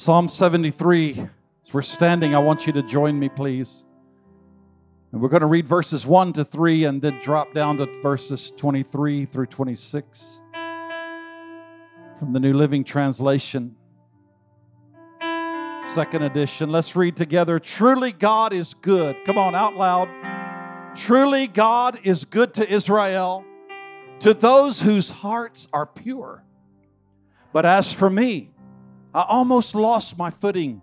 Psalm 0.00 0.30
73. 0.30 1.10
As 1.62 1.74
we're 1.74 1.82
standing, 1.82 2.34
I 2.34 2.38
want 2.38 2.66
you 2.66 2.72
to 2.72 2.82
join 2.82 3.18
me, 3.18 3.28
please. 3.28 3.84
And 5.12 5.20
we're 5.20 5.28
going 5.28 5.42
to 5.42 5.46
read 5.46 5.68
verses 5.68 6.06
1 6.06 6.32
to 6.32 6.42
3 6.42 6.84
and 6.84 7.02
then 7.02 7.18
drop 7.20 7.52
down 7.52 7.76
to 7.76 7.86
verses 8.00 8.50
23 8.56 9.26
through 9.26 9.44
26 9.44 10.40
from 12.18 12.32
the 12.32 12.40
New 12.40 12.54
Living 12.54 12.82
Translation, 12.82 13.76
second 15.92 16.22
edition. 16.22 16.70
Let's 16.70 16.96
read 16.96 17.14
together. 17.14 17.58
Truly, 17.58 18.12
God 18.12 18.54
is 18.54 18.72
good. 18.72 19.16
Come 19.26 19.36
on, 19.36 19.54
out 19.54 19.76
loud. 19.76 20.08
Truly, 20.96 21.46
God 21.46 21.98
is 22.04 22.24
good 22.24 22.54
to 22.54 22.66
Israel, 22.66 23.44
to 24.20 24.32
those 24.32 24.80
whose 24.80 25.10
hearts 25.10 25.68
are 25.74 25.84
pure. 25.84 26.42
But 27.52 27.66
as 27.66 27.92
for 27.92 28.08
me, 28.08 28.52
I 29.14 29.24
almost 29.28 29.74
lost 29.74 30.16
my 30.16 30.30
footing. 30.30 30.82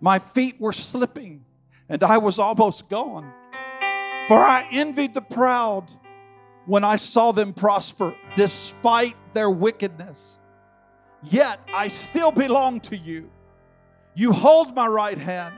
My 0.00 0.18
feet 0.18 0.60
were 0.60 0.72
slipping, 0.72 1.44
and 1.88 2.02
I 2.02 2.18
was 2.18 2.38
almost 2.38 2.88
gone. 2.88 3.32
For 4.26 4.38
I 4.38 4.66
envied 4.72 5.14
the 5.14 5.20
proud 5.20 5.92
when 6.66 6.84
I 6.84 6.96
saw 6.96 7.32
them 7.32 7.52
prosper, 7.52 8.14
despite 8.36 9.16
their 9.32 9.50
wickedness. 9.50 10.38
Yet 11.22 11.60
I 11.72 11.88
still 11.88 12.32
belong 12.32 12.80
to 12.82 12.96
you. 12.96 13.30
You 14.14 14.32
hold 14.32 14.74
my 14.74 14.86
right 14.86 15.18
hand. 15.18 15.54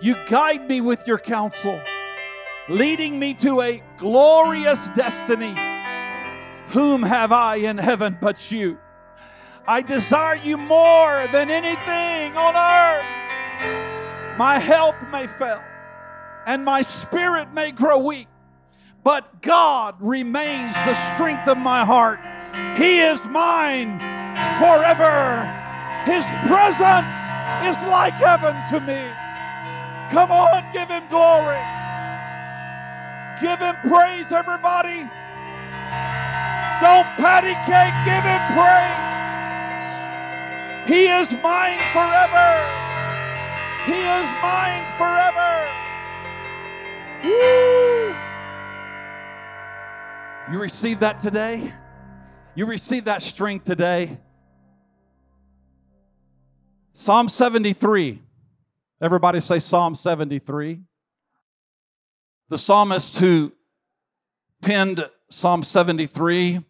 You 0.00 0.16
guide 0.26 0.66
me 0.66 0.80
with 0.80 1.06
your 1.06 1.18
counsel, 1.18 1.80
leading 2.68 3.18
me 3.18 3.34
to 3.34 3.60
a 3.60 3.82
glorious 3.98 4.88
destiny. 4.90 5.54
Whom 6.68 7.02
have 7.02 7.32
I 7.32 7.56
in 7.56 7.76
heaven 7.76 8.16
but 8.20 8.50
you? 8.50 8.78
I 9.66 9.82
desire 9.82 10.36
you 10.36 10.56
more 10.56 11.28
than 11.32 11.50
anything 11.50 12.36
on 12.36 12.56
earth. 12.56 14.38
My 14.38 14.58
health 14.58 14.96
may 15.12 15.26
fail 15.26 15.62
and 16.46 16.64
my 16.64 16.82
spirit 16.82 17.52
may 17.52 17.70
grow 17.70 17.98
weak, 17.98 18.26
but 19.04 19.42
God 19.42 19.96
remains 20.00 20.74
the 20.84 20.94
strength 20.94 21.46
of 21.48 21.58
my 21.58 21.84
heart. 21.84 22.20
He 22.76 23.00
is 23.00 23.26
mine 23.28 23.98
forever. 24.58 25.44
His 26.06 26.24
presence 26.48 27.12
is 27.62 27.76
like 27.86 28.14
heaven 28.14 28.56
to 28.70 28.80
me. 28.80 29.12
Come 30.10 30.32
on, 30.32 30.72
give 30.72 30.88
him 30.88 31.06
glory. 31.08 31.60
Give 33.40 33.58
him 33.58 33.76
praise, 33.86 34.32
everybody. 34.32 35.08
Don't 36.80 37.08
patty 37.20 37.54
cake, 37.68 37.94
give 38.04 38.24
him 38.24 38.42
praise. 38.56 39.09
He 40.86 41.06
is 41.06 41.32
mine 41.42 41.80
forever. 41.92 42.80
He 43.86 43.92
is 43.92 44.28
mine 44.42 44.84
forever. 44.98 45.68
Woo! 47.24 48.14
You 50.52 50.58
receive 50.58 51.00
that 51.00 51.20
today? 51.20 51.72
You 52.54 52.66
receive 52.66 53.04
that 53.04 53.22
strength 53.22 53.64
today? 53.64 54.18
Psalm 56.92 57.28
73. 57.28 58.20
Everybody 59.00 59.40
say 59.40 59.58
Psalm 59.58 59.94
73. 59.94 60.82
The 62.48 62.58
psalmist 62.58 63.18
who 63.18 63.52
penned 64.60 65.08
Psalm 65.28 65.62
73, 65.62 66.64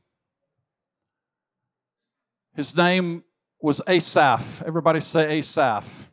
his 2.54 2.76
name 2.76 3.24
was 3.60 3.82
Asaph. 3.86 4.62
Everybody 4.66 5.00
say 5.00 5.38
Asaph. 5.38 6.08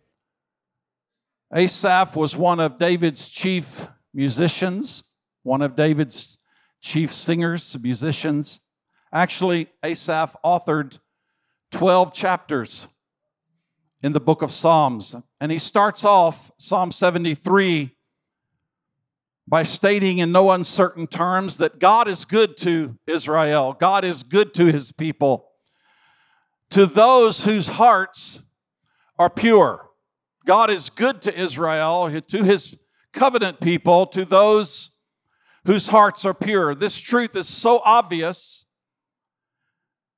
Asaph 1.53 2.15
was 2.15 2.35
one 2.35 2.59
of 2.59 2.77
David's 2.77 3.29
chief 3.29 3.87
musicians, 4.13 5.05
one 5.43 5.61
of 5.61 5.75
David's 5.75 6.37
chief 6.81 7.13
singers, 7.13 7.77
musicians. 7.81 8.59
Actually, 9.13 9.69
Asaph 9.81 10.35
authored 10.43 10.99
12 11.71 12.13
chapters 12.13 12.87
in 14.03 14.11
the 14.11 14.19
book 14.19 14.41
of 14.41 14.51
Psalms. 14.51 15.15
And 15.39 15.51
he 15.51 15.57
starts 15.57 16.03
off 16.03 16.51
Psalm 16.57 16.91
73 16.91 17.95
by 19.47 19.63
stating 19.63 20.17
in 20.17 20.33
no 20.33 20.51
uncertain 20.51 21.07
terms 21.07 21.57
that 21.59 21.79
God 21.79 22.09
is 22.09 22.25
good 22.25 22.57
to 22.57 22.97
Israel, 23.07 23.71
God 23.79 24.03
is 24.03 24.23
good 24.23 24.53
to 24.55 24.65
his 24.65 24.91
people 24.91 25.46
to 26.71 26.85
those 26.85 27.45
whose 27.45 27.67
hearts 27.67 28.41
are 29.17 29.29
pure. 29.29 29.89
God 30.45 30.69
is 30.69 30.89
good 30.89 31.21
to 31.23 31.37
Israel, 31.37 32.21
to 32.21 32.43
his 32.43 32.77
covenant 33.13 33.59
people, 33.59 34.05
to 34.07 34.25
those 34.25 34.91
whose 35.65 35.87
hearts 35.87 36.23
are 36.23 36.33
pure. 36.33 36.73
This 36.73 36.97
truth 36.97 37.35
is 37.35 37.47
so 37.47 37.81
obvious, 37.83 38.65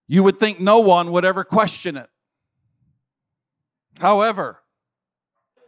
you 0.08 0.24
would 0.24 0.40
think 0.40 0.60
no 0.60 0.80
one 0.80 1.12
would 1.12 1.26
ever 1.26 1.44
question 1.44 1.98
it. 1.98 2.10
However, 4.00 4.62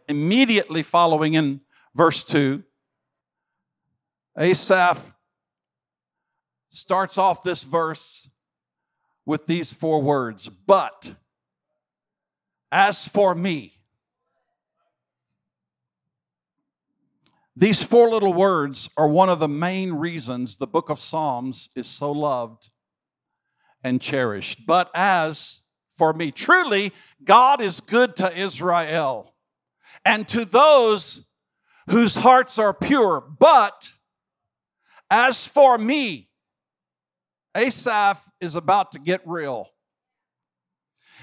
immediately 0.08 0.82
following 0.82 1.34
in 1.34 1.60
verse 1.94 2.24
2, 2.24 2.62
Asaph 4.38 5.14
starts 6.70 7.18
off 7.18 7.42
this 7.42 7.64
verse 7.64 8.30
with 9.24 9.46
these 9.46 9.72
four 9.72 10.02
words 10.02 10.48
But 10.48 11.14
as 12.70 13.06
for 13.06 13.34
me, 13.34 13.74
these 17.54 17.82
four 17.82 18.08
little 18.08 18.32
words 18.32 18.88
are 18.96 19.08
one 19.08 19.28
of 19.28 19.38
the 19.38 19.48
main 19.48 19.92
reasons 19.92 20.56
the 20.56 20.66
book 20.66 20.88
of 20.88 20.98
Psalms 20.98 21.68
is 21.76 21.86
so 21.86 22.10
loved 22.10 22.70
and 23.84 24.00
cherished. 24.00 24.66
But 24.66 24.90
as 24.94 25.62
for 25.96 26.14
me, 26.14 26.30
truly, 26.30 26.92
God 27.22 27.60
is 27.60 27.80
good 27.80 28.16
to 28.16 28.36
Israel 28.36 29.34
and 30.04 30.26
to 30.28 30.46
those 30.46 31.28
whose 31.90 32.16
hearts 32.16 32.58
are 32.58 32.72
pure. 32.72 33.20
But 33.20 33.92
as 35.10 35.46
for 35.46 35.76
me, 35.76 36.30
Asaph 37.54 38.30
is 38.40 38.56
about 38.56 38.92
to 38.92 38.98
get 38.98 39.20
real. 39.26 39.68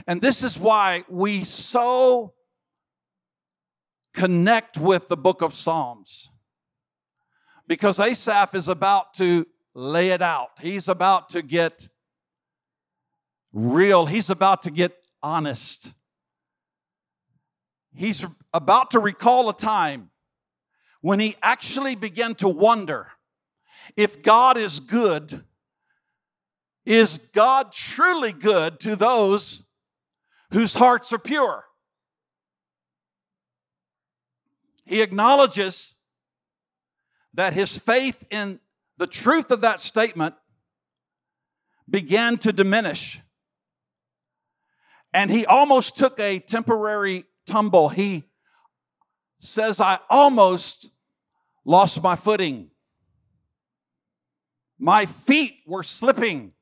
And 0.07 0.21
this 0.21 0.43
is 0.43 0.57
why 0.57 1.03
we 1.09 1.43
so 1.43 2.33
connect 4.13 4.77
with 4.77 5.07
the 5.07 5.17
book 5.17 5.41
of 5.41 5.53
Psalms. 5.53 6.29
Because 7.67 7.99
Asaph 7.99 8.55
is 8.55 8.67
about 8.67 9.13
to 9.15 9.45
lay 9.73 10.09
it 10.09 10.21
out. 10.21 10.49
He's 10.61 10.87
about 10.87 11.29
to 11.29 11.41
get 11.41 11.89
real. 13.53 14.05
He's 14.05 14.29
about 14.29 14.63
to 14.63 14.71
get 14.71 14.93
honest. 15.21 15.93
He's 17.93 18.25
about 18.53 18.91
to 18.91 18.99
recall 18.99 19.49
a 19.49 19.53
time 19.53 20.11
when 21.01 21.19
he 21.19 21.35
actually 21.41 21.95
began 21.95 22.35
to 22.35 22.49
wonder 22.49 23.07
if 23.95 24.21
God 24.21 24.57
is 24.57 24.79
good 24.79 25.43
is 26.89 27.19
God 27.19 27.71
truly 27.71 28.33
good 28.33 28.79
to 28.79 28.95
those 28.95 29.61
whose 30.51 30.73
hearts 30.73 31.13
are 31.13 31.19
pure? 31.19 31.65
He 34.85 35.03
acknowledges 35.03 35.93
that 37.35 37.53
his 37.53 37.77
faith 37.77 38.23
in 38.31 38.59
the 38.97 39.05
truth 39.05 39.51
of 39.51 39.61
that 39.61 39.79
statement 39.79 40.33
began 41.87 42.37
to 42.39 42.51
diminish. 42.51 43.21
And 45.13 45.29
he 45.29 45.45
almost 45.45 45.95
took 45.95 46.19
a 46.19 46.39
temporary 46.39 47.25
tumble. 47.45 47.89
He 47.89 48.23
says, 49.37 49.79
I 49.79 49.99
almost 50.09 50.89
lost 51.65 52.01
my 52.01 52.15
footing. 52.15 52.71
My 54.79 55.05
feet 55.05 55.59
were 55.67 55.83
slipping. 55.83 56.53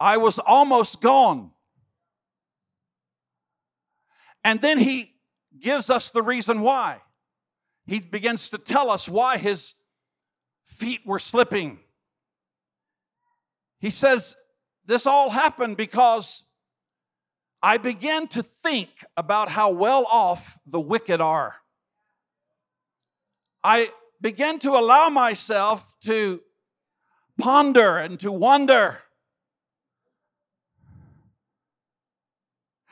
I 0.00 0.16
was 0.16 0.38
almost 0.38 1.00
gone. 1.00 1.50
And 4.44 4.60
then 4.60 4.78
he 4.78 5.14
gives 5.58 5.90
us 5.90 6.10
the 6.10 6.22
reason 6.22 6.60
why. 6.60 7.02
He 7.86 8.00
begins 8.00 8.50
to 8.50 8.58
tell 8.58 8.90
us 8.90 9.08
why 9.08 9.38
his 9.38 9.74
feet 10.64 11.00
were 11.04 11.18
slipping. 11.18 11.80
He 13.80 13.90
says, 13.90 14.36
This 14.86 15.06
all 15.06 15.30
happened 15.30 15.76
because 15.76 16.44
I 17.62 17.78
began 17.78 18.28
to 18.28 18.42
think 18.42 18.90
about 19.16 19.48
how 19.48 19.70
well 19.70 20.06
off 20.10 20.58
the 20.66 20.80
wicked 20.80 21.20
are. 21.20 21.56
I 23.64 23.90
began 24.20 24.58
to 24.60 24.70
allow 24.70 25.08
myself 25.08 25.96
to 26.02 26.40
ponder 27.38 27.98
and 27.98 28.20
to 28.20 28.30
wonder 28.30 29.00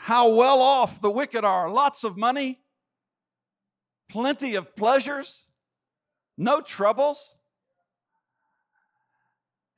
how 0.06 0.28
well 0.28 0.62
off 0.62 1.00
the 1.00 1.10
wicked 1.10 1.44
are. 1.44 1.68
Lots 1.68 2.04
of 2.04 2.16
money, 2.16 2.60
plenty 4.08 4.54
of 4.54 4.76
pleasures, 4.76 5.46
no 6.38 6.60
troubles. 6.60 7.34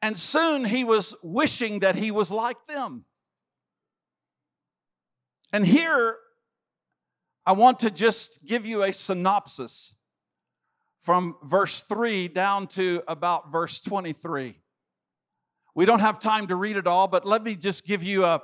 And 0.02 0.18
soon 0.18 0.66
he 0.66 0.84
was 0.84 1.14
wishing 1.22 1.78
that 1.78 1.96
he 1.96 2.10
was 2.10 2.30
like 2.30 2.66
them. 2.66 3.06
And 5.50 5.64
here, 5.64 6.18
I 7.46 7.52
want 7.52 7.78
to 7.78 7.90
just 7.90 8.44
give 8.44 8.66
you 8.66 8.82
a 8.82 8.92
synopsis 8.92 9.94
from 11.00 11.36
verse 11.42 11.82
3 11.84 12.28
down 12.28 12.66
to 12.66 13.02
about 13.08 13.50
verse 13.50 13.80
23. 13.80 14.60
We 15.74 15.86
don't 15.86 16.00
have 16.00 16.20
time 16.20 16.48
to 16.48 16.54
read 16.54 16.76
it 16.76 16.86
all, 16.86 17.08
but 17.08 17.24
let 17.24 17.42
me 17.42 17.56
just 17.56 17.86
give 17.86 18.02
you 18.02 18.26
a 18.26 18.42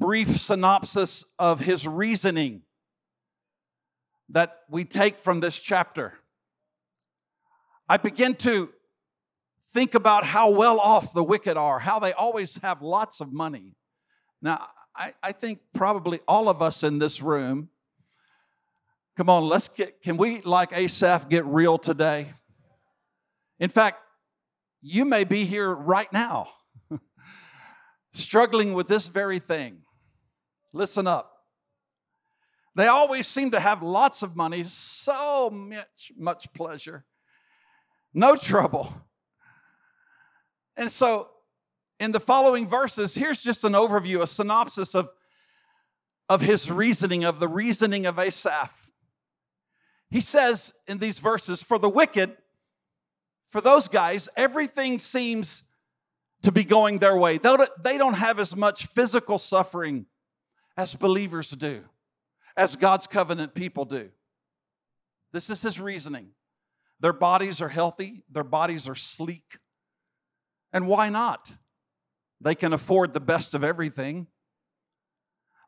brief 0.00 0.40
synopsis 0.40 1.24
of 1.38 1.60
his 1.60 1.86
reasoning 1.86 2.62
that 4.30 4.56
we 4.68 4.84
take 4.84 5.18
from 5.18 5.40
this 5.40 5.60
chapter. 5.60 6.14
I 7.88 7.98
begin 7.98 8.34
to 8.36 8.70
think 9.72 9.94
about 9.94 10.24
how 10.24 10.50
well 10.50 10.80
off 10.80 11.12
the 11.12 11.22
wicked 11.22 11.56
are, 11.56 11.80
how 11.80 11.98
they 11.98 12.12
always 12.14 12.56
have 12.62 12.80
lots 12.80 13.20
of 13.20 13.32
money. 13.32 13.76
Now, 14.40 14.66
I, 14.96 15.12
I 15.22 15.32
think 15.32 15.60
probably 15.74 16.20
all 16.26 16.48
of 16.48 16.62
us 16.62 16.82
in 16.82 16.98
this 16.98 17.20
room, 17.20 17.68
come 19.16 19.28
on, 19.28 19.44
let's 19.44 19.68
get, 19.68 20.00
can 20.02 20.16
we, 20.16 20.40
like 20.40 20.72
Asaph, 20.72 21.28
get 21.28 21.44
real 21.44 21.78
today? 21.78 22.32
In 23.58 23.68
fact, 23.68 24.00
you 24.80 25.04
may 25.04 25.24
be 25.24 25.44
here 25.44 25.72
right 25.72 26.10
now 26.10 26.48
struggling 28.14 28.72
with 28.72 28.88
this 28.88 29.08
very 29.08 29.38
thing. 29.38 29.82
Listen 30.72 31.06
up. 31.06 31.40
They 32.74 32.86
always 32.86 33.26
seem 33.26 33.50
to 33.50 33.60
have 33.60 33.82
lots 33.82 34.22
of 34.22 34.36
money, 34.36 34.62
so 34.62 35.50
much, 35.50 36.12
much 36.16 36.52
pleasure, 36.54 37.04
no 38.14 38.36
trouble. 38.36 38.94
And 40.76 40.90
so, 40.90 41.28
in 41.98 42.12
the 42.12 42.20
following 42.20 42.66
verses, 42.66 43.14
here's 43.14 43.42
just 43.42 43.64
an 43.64 43.72
overview, 43.72 44.22
a 44.22 44.26
synopsis 44.26 44.94
of, 44.94 45.10
of 46.28 46.40
his 46.40 46.70
reasoning, 46.70 47.24
of 47.24 47.40
the 47.40 47.48
reasoning 47.48 48.06
of 48.06 48.18
Asaph. 48.18 48.90
He 50.10 50.20
says 50.20 50.72
in 50.86 50.98
these 50.98 51.18
verses, 51.18 51.62
For 51.62 51.78
the 51.78 51.88
wicked, 51.88 52.36
for 53.48 53.60
those 53.60 53.88
guys, 53.88 54.28
everything 54.36 54.98
seems 54.98 55.64
to 56.42 56.52
be 56.52 56.64
going 56.64 56.98
their 56.98 57.16
way. 57.16 57.36
They 57.36 57.98
don't 57.98 58.16
have 58.16 58.38
as 58.38 58.56
much 58.56 58.86
physical 58.86 59.38
suffering 59.38 60.06
as 60.80 60.94
believers 60.94 61.50
do, 61.50 61.84
as 62.56 62.74
God's 62.74 63.06
covenant 63.06 63.54
people 63.54 63.84
do. 63.84 64.08
This 65.30 65.50
is 65.50 65.60
his 65.60 65.78
reasoning. 65.78 66.30
Their 66.98 67.12
bodies 67.12 67.60
are 67.60 67.68
healthy, 67.68 68.22
their 68.30 68.44
bodies 68.44 68.88
are 68.88 68.94
sleek. 68.94 69.58
And 70.72 70.86
why 70.86 71.10
not? 71.10 71.52
They 72.40 72.54
can 72.54 72.72
afford 72.72 73.12
the 73.12 73.20
best 73.20 73.54
of 73.54 73.62
everything. 73.62 74.28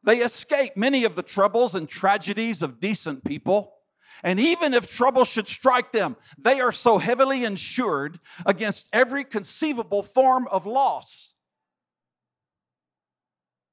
They 0.03 0.19
escape 0.19 0.79
many 0.79 1.05
of 1.05 1.15
the 1.15 1.23
troubles 1.23 1.75
and 1.75 1.87
tragedies 1.87 2.63
of 2.63 2.81
decent 2.81 3.23
people. 3.23 3.75
And 4.23 4.41
even 4.41 4.73
if 4.73 4.91
trouble 4.91 5.27
should 5.27 5.47
strike 5.47 5.93
them, 5.93 6.17
they 6.39 6.59
are 6.61 6.73
so 6.73 6.97
heavily 6.97 7.45
insured 7.45 8.19
against 8.47 8.89
every 8.95 9.25
conceivable 9.25 10.03
form 10.03 10.49
of 10.51 10.65
loss 10.65 11.35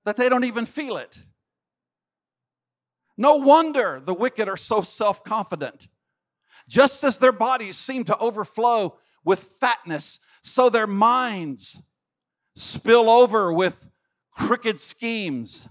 that 0.03 0.17
they 0.17 0.27
don't 0.27 0.43
even 0.43 0.65
feel 0.65 0.97
it. 0.97 1.19
No 3.19 3.35
wonder 3.35 4.01
the 4.03 4.15
wicked 4.15 4.47
are 4.47 4.57
so 4.57 4.81
self 4.81 5.23
confident. 5.23 5.87
Just 6.67 7.03
as 7.03 7.19
their 7.19 7.31
bodies 7.31 7.77
seem 7.77 8.03
to 8.05 8.17
overflow 8.17 8.97
with 9.23 9.43
fatness, 9.43 10.19
so 10.41 10.69
their 10.69 10.87
minds 10.87 11.83
spill 12.55 13.09
over 13.09 13.53
with 13.53 13.87
crooked 14.31 14.79
schemes. 14.79 15.69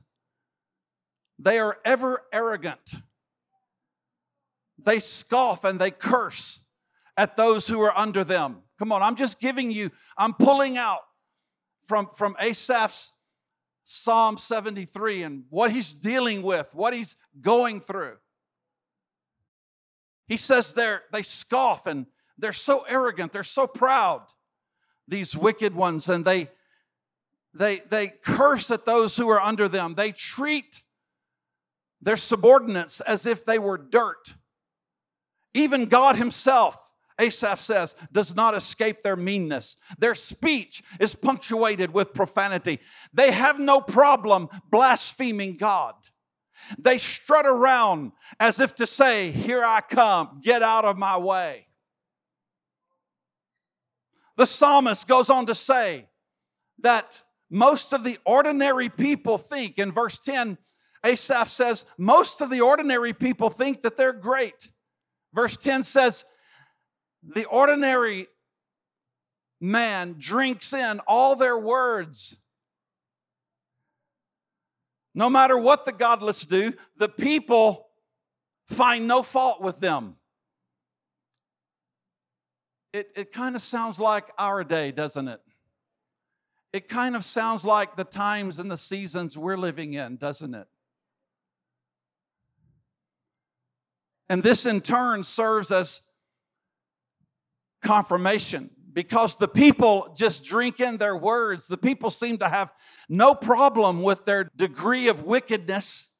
They 1.41 1.59
are 1.59 1.79
ever 1.85 2.23
arrogant 2.33 2.95
they 4.79 5.01
scoff 5.01 5.65
and 5.65 5.79
they 5.79 5.91
curse 5.91 6.61
at 7.17 7.37
those 7.37 7.67
who 7.67 7.81
are 7.81 7.97
under 7.99 8.23
them. 8.23 8.63
Come 8.79 8.93
on, 8.93 9.03
I'm 9.03 9.17
just 9.17 9.41
giving 9.41 9.71
you, 9.71 9.91
I'm 10.17 10.35
pulling 10.35 10.79
out 10.79 11.01
from, 11.85 12.09
from 12.15 12.37
Asaph's 12.41 13.13
Psalm 13.91 14.37
73 14.37 15.23
and 15.23 15.45
what 15.49 15.73
he's 15.73 15.95
dealing 15.95 16.43
with, 16.43 16.75
what 16.75 16.93
he's 16.93 17.17
going 17.41 17.81
through. 17.81 18.19
He 20.27 20.37
says 20.37 20.75
they're, 20.75 21.05
they 21.11 21.23
scoff 21.23 21.87
and 21.87 22.05
they're 22.37 22.53
so 22.53 22.85
arrogant, 22.87 23.33
they're 23.33 23.43
so 23.43 23.67
proud, 23.67 24.27
these 25.09 25.35
wicked 25.35 25.75
ones, 25.75 26.11
and 26.11 26.23
they, 26.23 26.51
they, 27.55 27.79
they 27.89 28.09
curse 28.09 28.71
at 28.71 28.85
those 28.85 29.17
who 29.17 29.27
are 29.31 29.41
under 29.41 29.71
them. 29.71 29.95
They 29.95 30.13
treat 30.13 30.83
their 32.03 32.19
subordinates 32.19 33.01
as 33.01 33.25
if 33.25 33.43
they 33.43 33.59
were 33.59 33.79
dirt. 33.79 34.35
Even 35.55 35.87
God 35.87 36.17
Himself, 36.17 36.88
Asaph 37.19 37.59
says, 37.59 37.97
does 38.13 38.35
not 38.35 38.55
escape 38.55 39.03
their 39.03 39.17
meanness. 39.17 39.77
Their 39.99 40.15
speech 40.15 40.83
is 41.01 41.15
punctuated 41.15 41.93
with 41.93 42.15
profanity. 42.15 42.81
They 43.13 43.33
have 43.33 43.59
no 43.59 43.81
problem 43.81 44.49
blaspheming 44.71 45.57
God. 45.57 45.95
They 46.79 46.99
strut 46.99 47.47
around 47.47 48.13
as 48.39 48.61
if 48.61 48.75
to 48.77 48.87
say, 48.87 49.31
Here 49.31 49.65
I 49.65 49.81
come, 49.81 50.41
get 50.43 50.63
out 50.63 50.85
of 50.85 50.99
my 50.99 51.17
way. 51.17 51.69
The 54.37 54.47
psalmist 54.47 55.09
goes 55.09 55.31
on 55.31 55.47
to 55.47 55.55
say 55.55 56.09
that 56.81 57.23
most 57.51 57.93
of 57.93 58.05
the 58.05 58.19
ordinary 58.25 58.89
people 58.89 59.39
think, 59.39 59.79
in 59.79 59.91
verse 59.91 60.19
10, 60.21 60.59
Asaph 61.05 61.49
says, 61.49 61.85
most 61.97 62.41
of 62.41 62.51
the 62.51 62.61
ordinary 62.61 63.13
people 63.13 63.51
think 63.51 63.83
that 63.83 63.97
they're 63.97 64.13
great. 64.13 64.69
Verse 65.33 65.57
10 65.57 65.83
says, 65.83 66.25
The 67.23 67.45
ordinary 67.47 68.29
man 69.61 70.17
drinks 70.19 70.73
in 70.73 71.01
all 71.07 71.37
their 71.37 71.59
words. 71.59 72.37
No 75.15 75.29
matter 75.29 75.59
what 75.59 75.85
the 75.85 75.93
godless 75.93 76.47
do, 76.47 76.75
the 76.97 77.09
people 77.09 77.89
find 78.69 79.09
no 79.09 79.23
fault 79.23 79.61
with 79.61 79.81
them. 79.81 80.17
It, 82.93 83.11
it 83.17 83.33
kind 83.33 83.57
of 83.57 83.63
sounds 83.63 83.99
like 83.99 84.27
our 84.39 84.63
day, 84.65 84.93
doesn't 84.93 85.29
it? 85.29 85.41
It 86.73 86.89
kind 86.89 87.17
of 87.17 87.25
sounds 87.25 87.65
like 87.65 87.97
the 87.97 88.05
times 88.05 88.59
and 88.59 88.71
the 88.71 88.77
seasons 88.77 89.37
we're 89.37 89.57
living 89.57 89.95
in, 89.95 90.17
doesn't 90.17 90.55
it? 90.55 90.69
And 94.29 94.43
this 94.43 94.67
in 94.67 94.83
turn 94.83 95.25
serves 95.25 95.71
as 95.73 96.03
confirmation 97.83 98.71
because 98.93 99.37
the 99.37 99.49
people 99.49 100.15
just 100.17 100.45
drink 100.45 100.81
in 100.81 100.97
their 100.97 101.17
words. 101.17 101.69
The 101.69 101.77
people 101.77 102.11
seem 102.11 102.39
to 102.39 102.49
have 102.49 102.73
no 103.09 103.35
problem 103.35 104.03
with 104.03 104.25
their 104.25 104.45
degree 104.57 105.09
of 105.09 105.23
wickedness. 105.23 106.11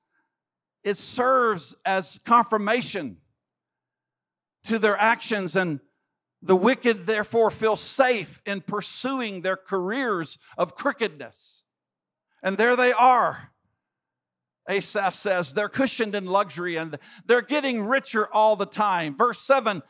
It 0.85 0.97
serves 0.97 1.75
as 1.85 2.21
confirmation 2.25 3.19
to 4.65 4.79
their 4.79 4.97
actions, 4.97 5.57
and 5.57 5.81
the 6.43 6.57
wicked 6.57 7.07
therefore 7.07 7.51
feel 7.51 7.77
safe 7.77 8.41
in 8.47 8.61
pursuing 8.61 9.43
their 9.43 9.57
careers 9.57 10.39
of 10.57 10.75
crookedness. 10.75 11.65
And 12.43 12.57
there 12.57 12.77
they 12.77 12.93
are 12.93 13.53
Asaph 14.69 15.15
says 15.15 15.55
they're 15.55 15.69
cushioned 15.69 16.15
in 16.15 16.27
luxury 16.27 16.77
and 16.77 16.99
they're 17.27 17.43
getting 17.43 17.83
richer 17.85 18.29
all 18.33 18.55
the 18.55 18.67
time. 18.67 19.17
Verse 19.17 19.41
7 19.41 19.83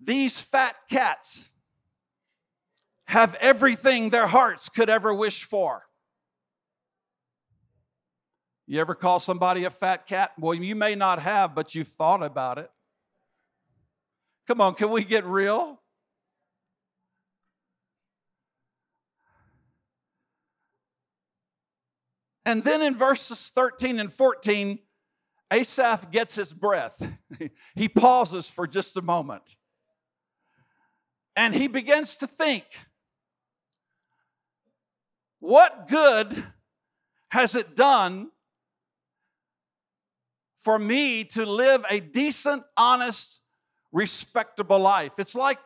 These 0.00 0.40
fat 0.40 0.76
cats 0.90 1.50
have 3.06 3.34
everything 3.36 4.10
their 4.10 4.26
hearts 4.26 4.68
could 4.68 4.88
ever 4.88 5.12
wish 5.12 5.44
for. 5.44 5.84
You 8.66 8.80
ever 8.80 8.94
call 8.94 9.18
somebody 9.18 9.64
a 9.64 9.70
fat 9.70 10.06
cat? 10.06 10.32
Well, 10.38 10.54
you 10.54 10.76
may 10.76 10.94
not 10.94 11.20
have, 11.20 11.54
but 11.54 11.74
you've 11.74 11.88
thought 11.88 12.22
about 12.22 12.58
it. 12.58 12.70
Come 14.46 14.60
on, 14.60 14.74
can 14.74 14.90
we 14.90 15.04
get 15.04 15.24
real? 15.24 15.80
And 22.44 22.64
then 22.64 22.80
in 22.82 22.94
verses 22.94 23.50
13 23.54 24.00
and 24.00 24.12
14, 24.12 24.78
Asaph 25.50 26.10
gets 26.10 26.34
his 26.34 26.52
breath. 26.52 27.10
he 27.74 27.88
pauses 27.88 28.48
for 28.50 28.66
just 28.66 28.96
a 28.96 29.02
moment. 29.02 29.56
And 31.38 31.54
he 31.54 31.68
begins 31.68 32.18
to 32.18 32.26
think 32.26 32.64
what 35.38 35.86
good 35.86 36.44
has 37.28 37.54
it 37.54 37.76
done 37.76 38.32
for 40.58 40.80
me 40.80 41.22
to 41.22 41.46
live 41.46 41.84
a 41.88 42.00
decent, 42.00 42.64
honest, 42.76 43.40
respectable 43.92 44.80
life. 44.80 45.20
It's 45.20 45.36
like 45.36 45.60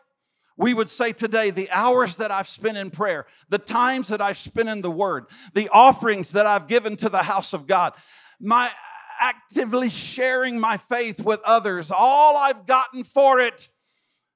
we 0.58 0.74
would 0.74 0.90
say 0.90 1.10
today 1.10 1.48
the 1.48 1.70
hours 1.70 2.16
that 2.16 2.30
I've 2.30 2.48
spent 2.48 2.76
in 2.76 2.90
prayer, 2.90 3.24
the 3.48 3.56
times 3.56 4.08
that 4.08 4.20
I've 4.20 4.36
spent 4.36 4.68
in 4.68 4.82
the 4.82 4.90
Word, 4.90 5.24
the 5.54 5.70
offerings 5.70 6.32
that 6.32 6.44
I've 6.44 6.66
given 6.66 6.96
to 6.98 7.08
the 7.08 7.22
house 7.22 7.54
of 7.54 7.66
God, 7.66 7.94
my 8.38 8.70
actively 9.18 9.88
sharing 9.88 10.60
my 10.60 10.76
faith 10.76 11.24
with 11.24 11.40
others, 11.46 11.90
all 11.90 12.36
I've 12.36 12.66
gotten 12.66 13.04
for 13.04 13.40
it 13.40 13.70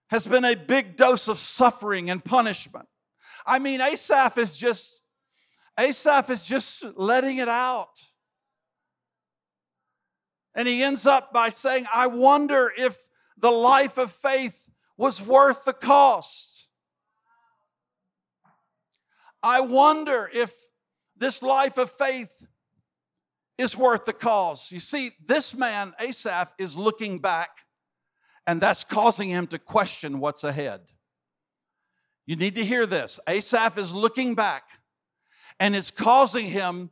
has 0.09 0.27
been 0.27 0.45
a 0.45 0.55
big 0.55 0.97
dose 0.97 1.29
of 1.29 1.39
suffering 1.39 2.11
and 2.11 2.25
punishment. 2.25 2.87
I 3.47 3.59
mean, 3.59 3.81
Asaph 3.81 4.39
is 4.39 4.57
just, 4.57 5.03
Asaph 5.79 6.31
is 6.31 6.45
just 6.45 6.85
letting 6.97 7.39
it 7.39 7.49
out. 7.49 8.05
And 10.55 10.67
he 10.67 10.83
ends 10.83 11.07
up 11.07 11.33
by 11.33 11.51
saying, 11.51 11.87
I 11.95 12.07
wonder 12.07 12.73
if 12.77 12.97
the 13.37 13.51
life 13.51 13.99
of 13.99 14.11
faith 14.11 14.71
was 14.97 15.21
worth 15.21 15.65
the 15.65 15.75
cost. 15.75 16.69
I 19.43 19.61
wonder 19.61 20.31
if 20.33 20.55
this 21.17 21.43
life 21.43 21.79
of 21.79 21.91
faith 21.91 22.47
is 23.59 23.77
worth 23.77 24.05
the 24.05 24.13
cost. 24.13 24.73
You 24.73 24.81
see, 24.81 25.13
this 25.25 25.55
man, 25.55 25.95
Asaph, 26.01 26.53
is 26.59 26.77
looking 26.77 27.19
back, 27.19 27.66
and 28.47 28.61
that's 28.61 28.85
causing 28.85 29.29
him 29.29 29.47
to 29.49 29.59
question 29.59 30.21
what's 30.21 30.45
ahead. 30.45 30.81
You 32.27 32.37
need 32.37 32.55
to 32.57 32.65
hear 32.65 32.87
this. 32.87 33.21
Asaph 33.29 33.79
is 33.79 33.95
looking 33.95 34.35
back, 34.35 34.65
and 35.59 35.77
it's 35.77 35.91
causing 35.91 36.47
him 36.47 36.91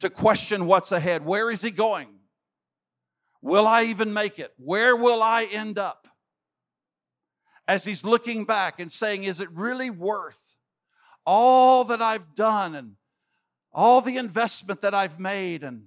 to 0.00 0.10
question 0.10 0.66
what's 0.66 0.92
ahead. 0.92 1.24
Where 1.24 1.50
is 1.50 1.62
he 1.62 1.70
going? 1.70 2.08
Will 3.40 3.66
I 3.66 3.84
even 3.84 4.12
make 4.12 4.38
it? 4.38 4.52
Where 4.56 4.96
will 4.96 5.22
I 5.22 5.46
end 5.50 5.78
up? 5.78 6.08
As 7.66 7.84
he's 7.84 8.04
looking 8.04 8.44
back 8.44 8.78
and 8.78 8.92
saying, 8.92 9.24
Is 9.24 9.40
it 9.40 9.50
really 9.52 9.90
worth 9.90 10.56
all 11.26 11.84
that 11.84 12.02
I've 12.02 12.34
done 12.34 12.74
and 12.74 12.96
all 13.72 14.00
the 14.00 14.16
investment 14.16 14.82
that 14.82 14.94
I've 14.94 15.18
made 15.18 15.62
and 15.64 15.86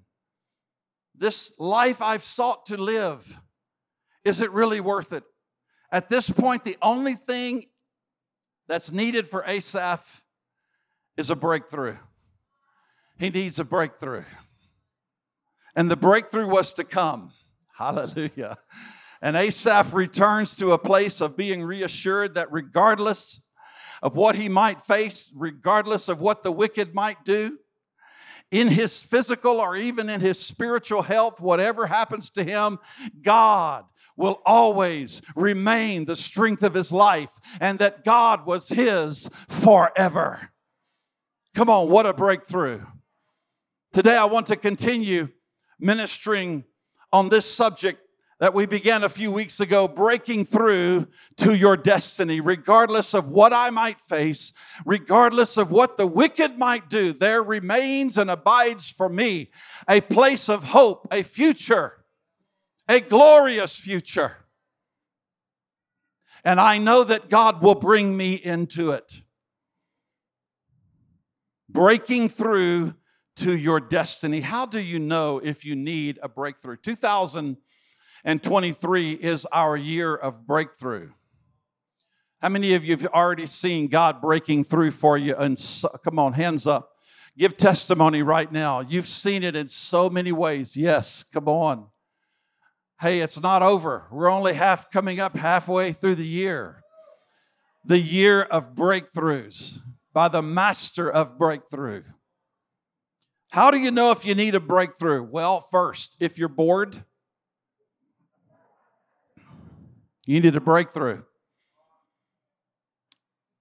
this 1.15 1.53
life 1.59 2.01
I've 2.01 2.23
sought 2.23 2.65
to 2.67 2.77
live, 2.77 3.39
is 4.27 4.41
it 4.41 4.51
really 4.51 4.81
worth 4.81 5.13
it? 5.13 5.23
At 5.89 6.09
this 6.09 6.29
point, 6.29 6.65
the 6.65 6.77
only 6.81 7.13
thing 7.13 7.67
that's 8.67 8.91
needed 8.91 9.25
for 9.25 9.43
Asaph 9.47 10.21
is 11.15 11.29
a 11.29 11.35
breakthrough. 11.35 11.95
He 13.17 13.29
needs 13.29 13.57
a 13.57 13.63
breakthrough. 13.63 14.25
And 15.77 15.89
the 15.89 15.95
breakthrough 15.95 16.47
was 16.47 16.73
to 16.73 16.83
come. 16.83 17.31
Hallelujah. 17.77 18.57
And 19.21 19.37
Asaph 19.37 19.93
returns 19.93 20.57
to 20.57 20.73
a 20.73 20.77
place 20.77 21.21
of 21.21 21.37
being 21.37 21.63
reassured 21.63 22.35
that 22.35 22.51
regardless 22.51 23.41
of 24.03 24.15
what 24.15 24.35
he 24.35 24.49
might 24.49 24.81
face, 24.81 25.33
regardless 25.35 26.09
of 26.09 26.19
what 26.19 26.43
the 26.43 26.51
wicked 26.51 26.93
might 26.93 27.23
do, 27.23 27.59
in 28.51 28.67
his 28.67 29.01
physical 29.01 29.59
or 29.59 29.75
even 29.75 30.09
in 30.09 30.21
his 30.21 30.39
spiritual 30.39 31.01
health, 31.01 31.39
whatever 31.39 31.87
happens 31.87 32.29
to 32.31 32.43
him, 32.43 32.79
God 33.21 33.85
will 34.17 34.41
always 34.45 35.21
remain 35.35 36.05
the 36.05 36.15
strength 36.15 36.63
of 36.63 36.73
his 36.73 36.91
life 36.91 37.39
and 37.61 37.79
that 37.79 38.03
God 38.03 38.45
was 38.45 38.69
his 38.69 39.29
forever. 39.47 40.49
Come 41.55 41.69
on, 41.69 41.89
what 41.89 42.05
a 42.05 42.13
breakthrough. 42.13 42.81
Today 43.93 44.17
I 44.17 44.25
want 44.25 44.47
to 44.47 44.55
continue 44.55 45.29
ministering 45.79 46.65
on 47.13 47.29
this 47.29 47.45
subject 47.45 48.01
that 48.39 48.53
we 48.53 48.65
began 48.65 49.03
a 49.03 49.09
few 49.09 49.31
weeks 49.31 49.59
ago, 49.59 49.87
breaking 49.87 50.45
through 50.45 51.07
to 51.37 51.55
your 51.55 51.75
destiny, 51.75 52.39
regardless 52.39 53.15
of 53.15 53.29
what 53.29 53.51
I 53.51 53.71
might 53.71 53.99
face, 53.99 54.53
regardless 54.85 55.57
of 55.57 55.71
what 55.71 55.97
the 55.97 56.05
wicked 56.05 56.57
might 56.57 56.89
do, 56.89 57.13
there 57.13 57.41
remains 57.41 58.17
and 58.17 58.29
abides 58.29 58.91
for 58.91 59.09
me 59.09 59.49
a 59.89 60.01
place 60.01 60.49
of 60.49 60.65
hope, 60.65 61.07
a 61.11 61.23
future, 61.23 62.05
a 62.87 62.99
glorious 62.99 63.77
future. 63.77 64.37
And 66.43 66.61
I 66.61 66.77
know 66.77 67.03
that 67.03 67.29
God 67.29 67.61
will 67.61 67.75
bring 67.75 68.15
me 68.15 68.35
into 68.35 68.91
it. 68.91 69.21
Breaking 71.69 72.29
through 72.29 72.93
to 73.37 73.55
your 73.55 73.79
destiny. 73.79 74.41
How 74.41 74.65
do 74.65 74.79
you 74.79 74.99
know 74.99 75.39
if 75.43 75.65
you 75.65 75.75
need 75.75 76.19
a 76.23 76.29
breakthrough? 76.29 76.77
2023 76.77 79.11
is 79.13 79.45
our 79.51 79.75
year 79.75 80.15
of 80.15 80.47
breakthrough. 80.47 81.09
How 82.41 82.49
many 82.49 82.75
of 82.75 82.85
you 82.85 82.95
have 82.95 83.07
already 83.07 83.47
seen 83.47 83.87
God 83.87 84.21
breaking 84.21 84.63
through 84.63 84.91
for 84.91 85.17
you? 85.17 85.35
And 85.35 85.57
so, 85.57 85.89
come 86.03 86.19
on, 86.19 86.33
hands 86.33 86.67
up. 86.67 86.91
Give 87.35 87.57
testimony 87.57 88.21
right 88.21 88.51
now. 88.51 88.79
You've 88.79 89.07
seen 89.07 89.43
it 89.43 89.55
in 89.55 89.67
so 89.67 90.07
many 90.09 90.31
ways. 90.31 90.77
Yes, 90.77 91.23
come 91.23 91.47
on. 91.47 91.87
Hey, 92.99 93.21
it's 93.21 93.39
not 93.39 93.61
over. 93.61 94.07
We're 94.11 94.29
only 94.31 94.53
half 94.53 94.89
coming 94.91 95.19
up 95.19 95.37
halfway 95.37 95.91
through 95.91 96.15
the 96.15 96.25
year. 96.25 96.83
The 97.85 97.99
year 97.99 98.41
of 98.41 98.73
breakthroughs 98.75 99.79
by 100.13 100.27
the 100.27 100.41
master 100.41 101.09
of 101.09 101.37
breakthrough. 101.37 102.03
How 103.51 103.71
do 103.71 103.77
you 103.77 103.91
know 103.91 104.11
if 104.11 104.25
you 104.25 104.35
need 104.35 104.55
a 104.55 104.59
breakthrough? 104.59 105.23
Well, 105.23 105.61
first, 105.61 106.17
if 106.19 106.37
you're 106.37 106.49
bored, 106.49 107.05
You 110.27 110.41
need 110.41 110.57
a 110.57 110.61
breakthrough. 110.61 111.23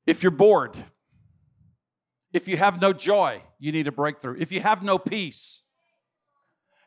If 0.04 0.24
you're 0.24 0.32
bored, 0.32 0.76
if 2.32 2.48
you 2.48 2.56
have 2.56 2.80
no 2.80 2.92
joy, 2.92 3.44
you 3.60 3.70
need 3.70 3.86
a 3.86 3.92
breakthrough. 3.92 4.36
If 4.40 4.50
you 4.50 4.60
have 4.60 4.82
no 4.82 4.98
peace, 4.98 5.62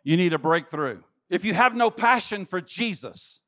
you 0.04 0.18
need 0.18 0.34
a 0.34 0.38
breakthrough. 0.38 1.02
If 1.30 1.46
you 1.46 1.54
have 1.54 1.76
no 1.76 1.90
passion 1.90 2.46
for 2.46 2.60
Jesus, 2.60 3.42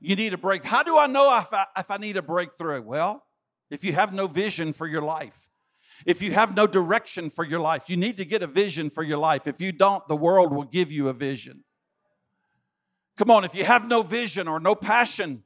you 0.00 0.16
need 0.16 0.32
a 0.32 0.38
break. 0.38 0.64
How 0.64 0.82
do 0.82 0.98
I 0.98 1.06
know 1.06 1.36
if 1.38 1.52
I, 1.52 1.66
if 1.76 1.90
I 1.90 1.96
need 1.96 2.16
a 2.16 2.22
breakthrough? 2.22 2.82
Well, 2.82 3.24
if 3.70 3.84
you 3.84 3.92
have 3.92 4.12
no 4.12 4.26
vision 4.26 4.72
for 4.72 4.86
your 4.86 5.02
life, 5.02 5.48
if 6.04 6.20
you 6.20 6.32
have 6.32 6.54
no 6.54 6.66
direction 6.66 7.30
for 7.30 7.44
your 7.44 7.60
life, 7.60 7.88
you 7.88 7.96
need 7.96 8.16
to 8.18 8.24
get 8.24 8.42
a 8.42 8.46
vision 8.46 8.90
for 8.90 9.02
your 9.02 9.18
life. 9.18 9.46
If 9.46 9.60
you 9.60 9.72
don't, 9.72 10.06
the 10.08 10.16
world 10.16 10.52
will 10.52 10.64
give 10.64 10.90
you 10.90 11.08
a 11.08 11.12
vision. 11.12 11.64
Come 13.16 13.30
on, 13.30 13.44
if 13.44 13.54
you 13.54 13.64
have 13.64 13.88
no 13.88 14.02
vision 14.02 14.46
or 14.46 14.60
no 14.60 14.74
passion 14.74 15.44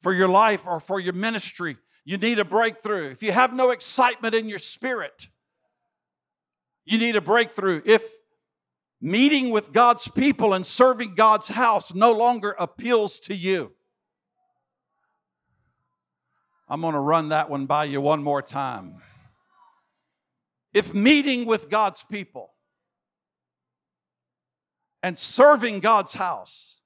for 0.00 0.12
your 0.12 0.28
life 0.28 0.66
or 0.66 0.80
for 0.80 0.98
your 0.98 1.12
ministry, 1.12 1.76
you 2.04 2.18
need 2.18 2.38
a 2.38 2.44
breakthrough. 2.44 3.10
If 3.10 3.22
you 3.22 3.32
have 3.32 3.54
no 3.54 3.70
excitement 3.70 4.34
in 4.34 4.48
your 4.48 4.58
spirit, 4.58 5.28
you 6.84 6.98
need 6.98 7.16
a 7.16 7.20
breakthrough. 7.20 7.80
If 7.84 8.02
meeting 9.04 9.50
with 9.50 9.70
God's 9.70 10.10
people 10.10 10.54
and 10.54 10.64
serving 10.64 11.14
God's 11.14 11.48
house 11.48 11.94
no 11.94 12.10
longer 12.10 12.56
appeals 12.58 13.18
to 13.20 13.34
you, 13.34 13.72
I'm 16.66 16.80
going 16.80 16.94
to 16.94 17.00
run 17.00 17.28
that 17.28 17.50
one 17.50 17.66
by 17.66 17.84
you 17.84 18.00
one 18.00 18.22
more 18.22 18.40
time. 18.40 19.02
If 20.72 20.94
meeting 20.94 21.44
with 21.44 21.68
God's 21.68 22.02
people 22.02 22.54
and 25.02 25.18
serving 25.18 25.80
God's 25.80 26.14
house 26.14 26.80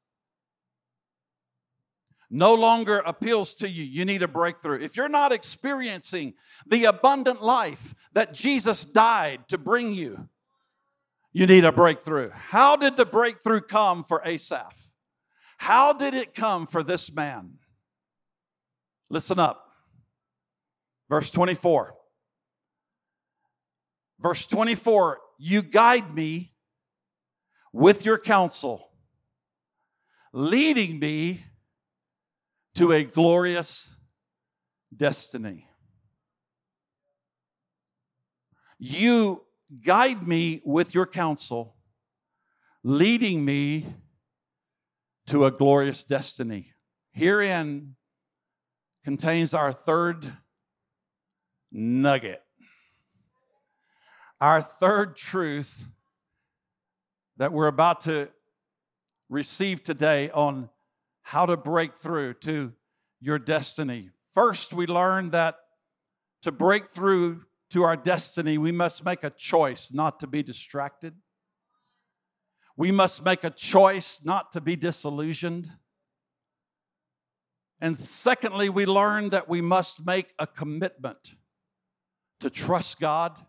no 2.29 2.53
longer 2.53 2.99
appeals 2.99 3.55
to 3.55 3.69
you, 3.69 3.85
you 3.85 4.05
need 4.05 4.23
a 4.25 4.29
breakthrough. 4.29 4.81
If 4.81 4.97
you're 4.97 5.09
not 5.09 5.31
experiencing 5.31 6.35
the 6.67 6.85
abundant 6.87 7.45
life 7.45 7.95
that 8.13 8.35
Jesus 8.35 8.85
died 8.85 9.49
to 9.49 9.57
bring 9.57 9.93
you, 9.93 10.29
you 11.33 11.47
need 11.47 11.65
a 11.65 11.73
breakthrough. 11.73 12.31
How 12.31 12.77
did 12.77 12.97
the 12.97 13.07
breakthrough 13.07 13.61
come 13.61 14.03
for 14.03 14.23
Asaph? 14.25 14.95
How 15.59 15.93
did 15.93 16.15
it 16.15 16.35
come 16.35 16.67
for 16.67 16.83
this 16.83 17.13
man? 17.13 17.59
Listen 19.11 19.39
up. 19.39 19.65
Verse 21.09 21.31
24. 21.31 21.95
Verse 24.21 24.47
24, 24.47 25.19
you 25.39 25.63
guide 25.63 26.13
me 26.13 26.53
with 27.73 28.05
your 28.05 28.19
counsel, 28.19 28.91
leading 30.33 30.99
me 30.99 31.45
to 32.75 32.93
a 32.93 33.05
glorious 33.05 33.91
destiny. 34.95 35.69
You 38.79 39.43
guide 39.85 40.27
me 40.27 40.61
with 40.65 40.95
your 40.95 41.07
counsel, 41.07 41.77
leading 42.83 43.45
me 43.45 43.87
to 45.27 45.45
a 45.45 45.51
glorious 45.51 46.05
destiny. 46.05 46.73
Herein 47.13 47.97
contains 49.05 49.55
our 49.55 49.73
third 49.73 50.33
nugget. 51.71 52.43
Our 54.41 54.61
third 54.63 55.17
truth 55.17 55.89
that 57.37 57.53
we're 57.53 57.67
about 57.67 58.01
to 58.03 58.29
receive 59.29 59.83
today 59.83 60.31
on 60.31 60.71
how 61.23 61.45
to 61.45 61.57
break 61.57 61.97
through 61.97 62.35
to 62.35 62.73
your 63.21 63.39
destiny. 63.39 64.11
First, 64.33 64.73
we 64.73 64.87
learned 64.87 65.33
that 65.33 65.57
to 66.43 66.53
break 66.53 66.89
through 66.89 67.43
to 67.71 67.83
our 67.83 67.97
destiny, 67.97 68.59
we 68.59 68.73
must 68.73 69.05
make 69.05 69.23
a 69.23 69.31
choice 69.31 69.93
not 69.93 70.21
to 70.21 70.27
be 70.27 70.43
distracted. 70.43 71.15
We 72.77 72.91
must 72.91 73.25
make 73.25 73.45
a 73.45 73.51
choice 73.51 74.23
not 74.25 74.53
to 74.53 74.61
be 74.61 74.77
disillusioned. 74.77 75.71
And 77.81 77.99
secondly, 77.99 78.69
we 78.69 78.87
learn 78.87 79.31
that 79.31 79.49
we 79.49 79.61
must 79.61 80.05
make 80.05 80.33
a 80.39 80.47
commitment 80.47 81.35
to 82.41 82.51
trust 82.51 83.01
God 83.01 83.41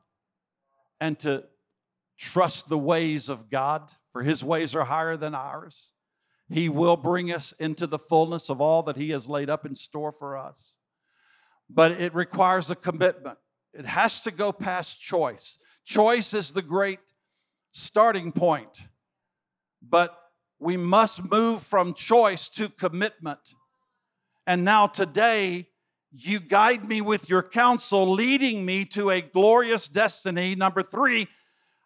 and 0.99 1.17
to 1.19 1.45
trust 2.17 2.69
the 2.69 2.77
ways 2.77 3.29
of 3.29 3.49
God, 3.49 3.93
for 4.11 4.23
His 4.23 4.43
ways 4.43 4.75
are 4.75 4.85
higher 4.85 5.15
than 5.15 5.33
ours. 5.33 5.93
He 6.49 6.67
will 6.67 6.97
bring 6.97 7.31
us 7.31 7.53
into 7.53 7.87
the 7.87 7.99
fullness 7.99 8.49
of 8.49 8.59
all 8.59 8.83
that 8.83 8.97
He 8.97 9.11
has 9.11 9.29
laid 9.29 9.49
up 9.49 9.65
in 9.65 9.75
store 9.75 10.11
for 10.11 10.37
us. 10.37 10.77
But 11.69 11.91
it 11.91 12.13
requires 12.13 12.69
a 12.71 12.75
commitment, 12.75 13.37
it 13.79 13.85
has 13.85 14.21
to 14.23 14.31
go 14.31 14.51
past 14.51 15.01
choice. 15.01 15.57
Choice 15.85 16.33
is 16.33 16.51
the 16.51 16.61
great 16.61 16.99
starting 17.71 18.33
point, 18.33 18.81
but 19.81 20.19
we 20.59 20.75
must 20.75 21.31
move 21.31 21.63
from 21.63 21.93
choice 21.93 22.49
to 22.49 22.67
commitment. 22.67 23.39
And 24.45 24.65
now, 24.65 24.87
today, 24.87 25.69
you 26.11 26.41
guide 26.41 26.89
me 26.89 26.99
with 26.99 27.29
your 27.29 27.41
counsel, 27.41 28.11
leading 28.11 28.65
me 28.65 28.83
to 28.83 29.11
a 29.11 29.21
glorious 29.21 29.87
destiny. 29.87 30.55
Number 30.55 30.81
three, 30.81 31.29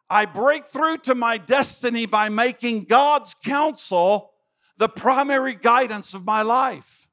I 0.09 0.25
break 0.25 0.67
through 0.67 0.97
to 0.99 1.13
my 1.13 1.37
destiny 1.37 2.07
by 2.07 2.27
making 2.27 2.85
God's 2.85 3.35
counsel 3.35 4.31
the 4.77 4.89
primary 4.89 5.53
guidance 5.53 6.15
of 6.15 6.25
my 6.25 6.41
life. 6.41 7.07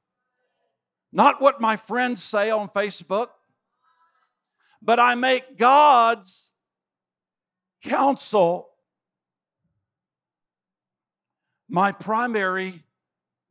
Not 1.12 1.42
what 1.42 1.60
my 1.60 1.76
friends 1.76 2.22
say 2.22 2.50
on 2.50 2.68
Facebook, 2.68 3.26
but 4.82 4.98
I 4.98 5.14
make 5.14 5.56
God's 5.56 6.54
counsel 7.82 8.68
my 11.68 11.92
primary 11.92 12.82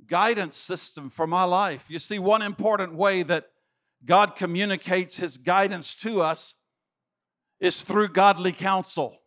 guidance 0.05 0.57
system 0.57 1.09
for 1.09 1.25
my 1.25 1.43
life. 1.43 1.89
You 1.89 2.00
see, 2.00 2.19
one 2.19 2.41
important 2.41 2.93
way 2.93 3.24
that 3.24 3.50
God 4.05 4.36
communicates 4.36 5.17
his 5.17 5.38
guidance 5.38 5.95
to 5.95 6.21
us 6.21 6.55
is 7.59 7.83
through 7.83 8.09
godly 8.09 8.51
counsel. 8.51 9.21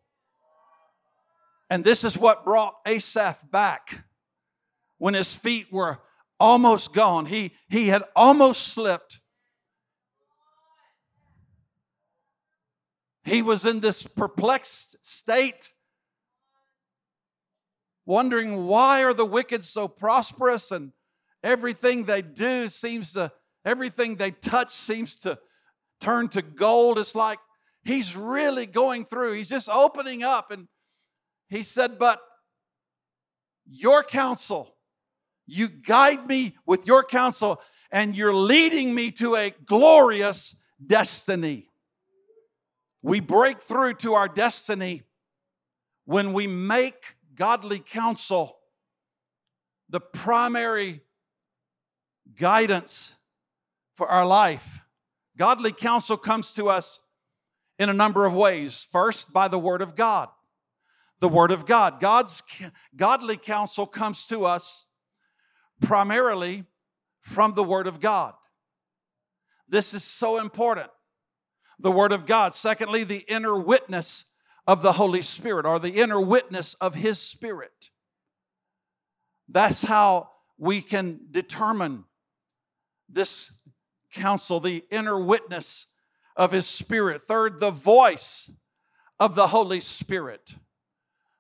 And 1.71 1.85
this 1.85 2.05
is 2.05 2.19
what 2.19 2.45
brought 2.45 2.75
Asaph 2.87 3.51
back 3.51 4.05
when 4.99 5.15
his 5.15 5.35
feet 5.35 5.73
were 5.73 6.01
almost 6.39 6.93
gone. 6.93 7.27
He, 7.27 7.53
he 7.71 7.89
had 7.89 8.03
almost 8.15 8.69
slipped. 8.69 9.21
He 13.25 13.43
was 13.43 13.65
in 13.65 13.81
this 13.81 14.03
perplexed 14.03 14.97
state, 15.03 15.73
wondering 18.05 18.67
why 18.67 19.05
are 19.05 19.15
the 19.15 19.25
wicked 19.25 19.63
so 19.65 19.87
prosperous 19.87 20.71
and 20.71 20.93
everything 21.43 22.05
they 22.05 22.23
do 22.23 22.69
seems 22.69 23.13
to, 23.13 23.33
everything 23.65 24.17
they 24.17 24.33
touch 24.33 24.71
seems 24.71 25.17
to 25.19 25.39
turn 26.01 26.29
to 26.31 26.43
gold. 26.43 26.99
It's 26.99 27.15
like 27.15 27.39
he's 27.85 28.17
really 28.17 28.67
going 28.67 29.05
through, 29.05 29.35
he's 29.35 29.51
just 29.51 29.69
opening 29.69 30.23
up. 30.23 30.51
And 30.51 30.67
he 31.49 31.63
said, 31.63 31.99
But 31.99 32.21
your 33.65 34.03
counsel 34.03 34.73
you 35.47 35.69
guide 35.69 36.27
me 36.27 36.57
with 36.67 36.87
your 36.87 37.05
counsel, 37.05 37.61
and 37.91 38.17
you're 38.17 38.35
leading 38.35 38.95
me 38.95 39.11
to 39.13 39.37
a 39.37 39.51
glorious 39.67 40.57
destiny. 40.85 41.69
We 43.03 43.21
break 43.21 43.61
through 43.61 43.95
to 43.95 44.15
our 44.15 44.29
destiny 44.29 45.03
when 46.05 46.33
we 46.33 46.47
make 46.47 47.17
godly 47.35 47.81
counsel 47.81 48.59
the 49.89 50.01
primary 50.01 51.03
guidance 52.37 53.17
for 53.95 54.09
our 54.09 54.25
life. 54.25 54.85
Godly 55.37 55.73
counsel 55.73 56.17
comes 56.17 56.53
to 56.55 56.69
us 56.69 57.01
in 57.79 57.89
a 57.89 57.95
number 57.95 58.25
of 58.25 58.35
ways. 58.35 58.87
First, 58.91 59.33
by 59.33 59.49
the 59.49 59.59
Word 59.59 59.83
of 59.83 59.97
God. 59.97 60.29
The 61.21 61.29
Word 61.29 61.51
of 61.51 61.67
God. 61.67 62.01
God's 62.01 62.43
godly 62.97 63.37
counsel 63.37 63.87
comes 63.87 64.27
to 64.27 64.45
us 64.45 64.87
primarily 65.81 66.65
from 67.21 67.55
the 67.55 67.65
Word 67.65 67.87
of 67.87 68.01
God. 68.01 68.35
This 69.69 69.95
is 69.95 70.05
so 70.05 70.39
important. 70.39 70.91
The 71.83 71.91
Word 71.93 72.13
of 72.13 72.27
God. 72.27 72.55
Secondly, 72.55 73.03
the 73.03 73.25
inner 73.29 73.59
witness 73.59 74.27
of 74.69 74.83
the 74.83 74.93
Holy 74.93 75.21
Spirit 75.21 75.67
or 75.67 75.81
the 75.81 76.01
inner 76.01 76.21
witness 76.21 76.75
of 76.75 76.95
His 76.95 77.19
Spirit. 77.19 77.91
That's 79.49 79.83
how 79.83 80.31
we 80.57 80.81
can 80.81 81.21
determine 81.31 82.05
this 83.09 83.53
counsel, 84.15 84.61
the 84.61 84.85
inner 84.91 85.19
witness 85.19 85.87
of 86.37 86.53
His 86.53 86.67
Spirit. 86.67 87.23
Third, 87.23 87.59
the 87.59 87.73
voice 87.73 88.53
of 89.19 89.35
the 89.35 89.49
Holy 89.49 89.81
Spirit. 89.81 90.55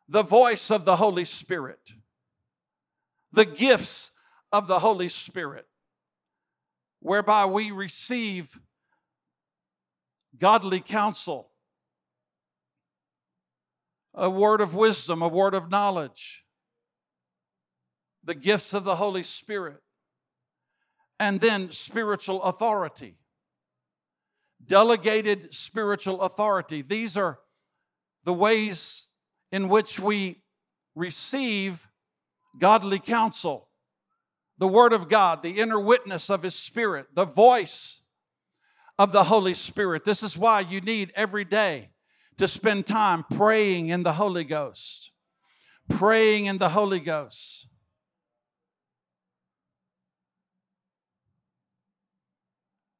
The 0.08 0.24
voice 0.24 0.72
of 0.72 0.84
the 0.84 0.96
Holy 0.96 1.24
Spirit. 1.24 1.92
The 3.32 3.44
gifts 3.44 4.10
of 4.52 4.66
the 4.66 4.80
Holy 4.80 5.08
Spirit, 5.08 5.66
whereby 7.00 7.46
we 7.46 7.70
receive 7.70 8.58
godly 10.38 10.80
counsel, 10.80 11.50
a 14.14 14.28
word 14.28 14.60
of 14.60 14.74
wisdom, 14.74 15.22
a 15.22 15.28
word 15.28 15.54
of 15.54 15.70
knowledge, 15.70 16.44
the 18.24 18.34
gifts 18.34 18.74
of 18.74 18.84
the 18.84 18.96
Holy 18.96 19.22
Spirit, 19.22 19.80
and 21.18 21.40
then 21.40 21.70
spiritual 21.70 22.42
authority. 22.42 23.16
Delegated 24.64 25.52
spiritual 25.52 26.20
authority. 26.20 26.82
These 26.82 27.16
are 27.16 27.40
the 28.24 28.32
ways 28.32 29.08
in 29.50 29.68
which 29.68 29.98
we 29.98 30.42
receive 30.94 31.88
godly 32.58 33.00
counsel 33.00 33.68
the 34.58 34.68
Word 34.68 34.92
of 34.92 35.08
God, 35.08 35.42
the 35.42 35.58
inner 35.58 35.80
witness 35.80 36.30
of 36.30 36.44
His 36.44 36.54
Spirit, 36.54 37.08
the 37.14 37.24
voice 37.24 38.01
of 39.02 39.10
the 39.10 39.24
Holy 39.24 39.52
Spirit. 39.52 40.04
This 40.04 40.22
is 40.22 40.38
why 40.38 40.60
you 40.60 40.80
need 40.80 41.10
every 41.16 41.44
day 41.44 41.88
to 42.38 42.46
spend 42.46 42.86
time 42.86 43.24
praying 43.34 43.88
in 43.88 44.04
the 44.04 44.12
Holy 44.12 44.44
Ghost. 44.44 45.10
Praying 45.88 46.46
in 46.46 46.58
the 46.58 46.68
Holy 46.68 47.00
Ghost. 47.00 47.66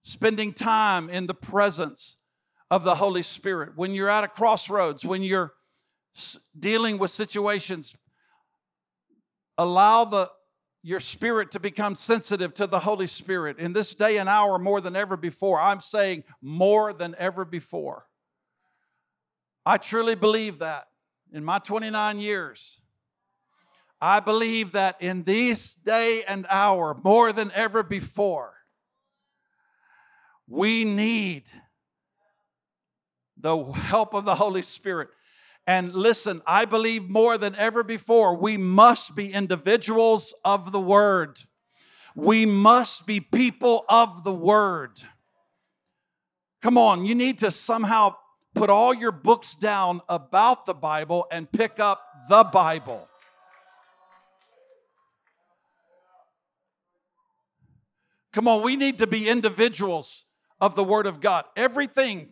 Spending 0.01 0.53
time 0.53 1.09
in 1.09 1.29
the 1.29 1.35
presence 1.35 2.17
of 2.69 2.83
the 2.83 2.97
Holy 2.97 3.23
Spirit. 3.23 3.77
When 3.77 3.93
you're 3.93 4.11
at 4.11 4.25
a 4.25 4.29
crossroads, 4.29 5.05
when 5.05 5.23
you're 5.23 5.53
dealing 6.59 6.99
with 6.99 7.13
situations, 7.13 7.95
allow 9.57 10.05
the 10.05 10.33
your 10.83 11.01
spirit 11.01 11.53
to 11.53 11.61
become 11.61 11.95
sensitive 11.95 12.53
to 12.55 12.67
the 12.67 12.81
Holy 12.81 13.07
Spirit 13.07 13.59
in 13.59 13.73
this 13.73 13.95
day 13.95 14.19
and 14.19 14.29
hour 14.29 14.59
more 14.59 14.81
than 14.81 14.97
ever 14.97 15.17
before. 15.17 15.61
I'm 15.61 15.81
saying 15.81 16.25
more 16.41 16.93
than 16.93 17.15
ever 17.19 17.45
before. 17.45 18.07
I 19.65 19.77
truly 19.77 20.17
believe 20.17 20.59
that 20.59 20.89
in 21.33 21.45
my 21.45 21.59
29 21.61 22.19
years. 22.19 22.81
I 24.01 24.19
believe 24.19 24.73
that 24.73 25.01
in 25.01 25.23
this 25.23 25.77
day 25.77 26.25
and 26.25 26.45
hour, 26.51 26.99
more 27.05 27.33
than 27.33 27.53
ever 27.55 27.85
before, 27.85 28.53
we 30.49 30.85
need 30.85 31.45
the 33.37 33.57
help 33.63 34.13
of 34.15 34.25
the 34.25 34.35
Holy 34.35 34.63
Spirit 34.63 35.11
and 35.67 35.95
listen, 35.95 36.43
I 36.47 36.65
believe 36.65 37.09
more 37.09 37.39
than 37.39 37.55
ever 37.55 37.85
before, 37.85 38.37
we 38.37 38.57
must 38.57 39.15
be 39.15 39.33
individuals 39.33 40.35
of 40.45 40.73
the 40.73 40.81
Word. 40.81 41.41
We 42.17 42.47
must 42.47 43.07
be 43.07 43.21
people 43.21 43.85
of 43.89 44.25
the 44.25 44.35
Word. 44.35 45.01
Come 46.61 46.77
on, 46.77 47.07
you 47.07 47.15
need 47.15 47.39
to 47.39 47.51
somehow 47.51 48.17
put 48.55 48.71
all 48.71 48.93
your 48.93 49.13
books 49.13 49.55
down 49.55 50.01
about 50.09 50.67
the 50.67 50.75
Bible 50.75 51.27
and 51.31 51.51
pick 51.51 51.79
up 51.79 52.03
the 52.29 52.45
Bible. 52.45 53.09
Come 58.33 58.49
on, 58.49 58.63
we 58.63 58.77
need 58.77 58.99
to 58.99 59.07
be 59.07 59.29
individuals 59.29 60.25
of 60.61 60.75
the 60.75 60.85
Word 60.85 61.07
of 61.07 61.21
God. 61.21 61.45
Everything, 61.57 62.31